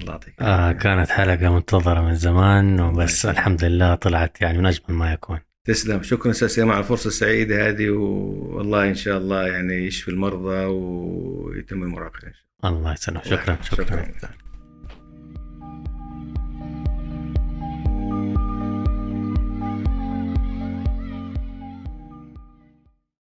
الله 0.00 0.12
يعطيك 0.12 0.34
آه 0.40 0.72
كانت 0.72 1.08
حلقة 1.10 1.54
منتظرة 1.54 2.00
من 2.00 2.14
زمان 2.14 2.80
وبس 2.80 3.26
الحمد 3.26 3.64
لله 3.64 3.94
طلعت 3.94 4.40
يعني 4.40 4.58
من 4.58 4.66
أجمل 4.66 4.96
ما 4.96 5.12
يكون. 5.12 5.38
تسلم. 5.64 6.02
شكرا 6.02 6.30
أستاذ 6.30 6.62
على 6.62 6.78
الفرصة 6.78 7.08
السعيدة 7.08 7.68
هذه 7.68 7.88
والله 7.90 8.88
إن 8.88 8.94
شاء 8.94 9.18
الله 9.18 9.46
يعني 9.46 9.74
يشفي 9.74 10.10
المرضى 10.10 10.64
ويتم 10.64 11.82
المراقبة 11.82 12.32
الله. 12.64 12.92
يسلمك. 12.92 13.24
شكرا 13.24 13.56
شكرا, 13.62 13.84
شكرا. 13.84 14.04
شكرا. 14.18 14.43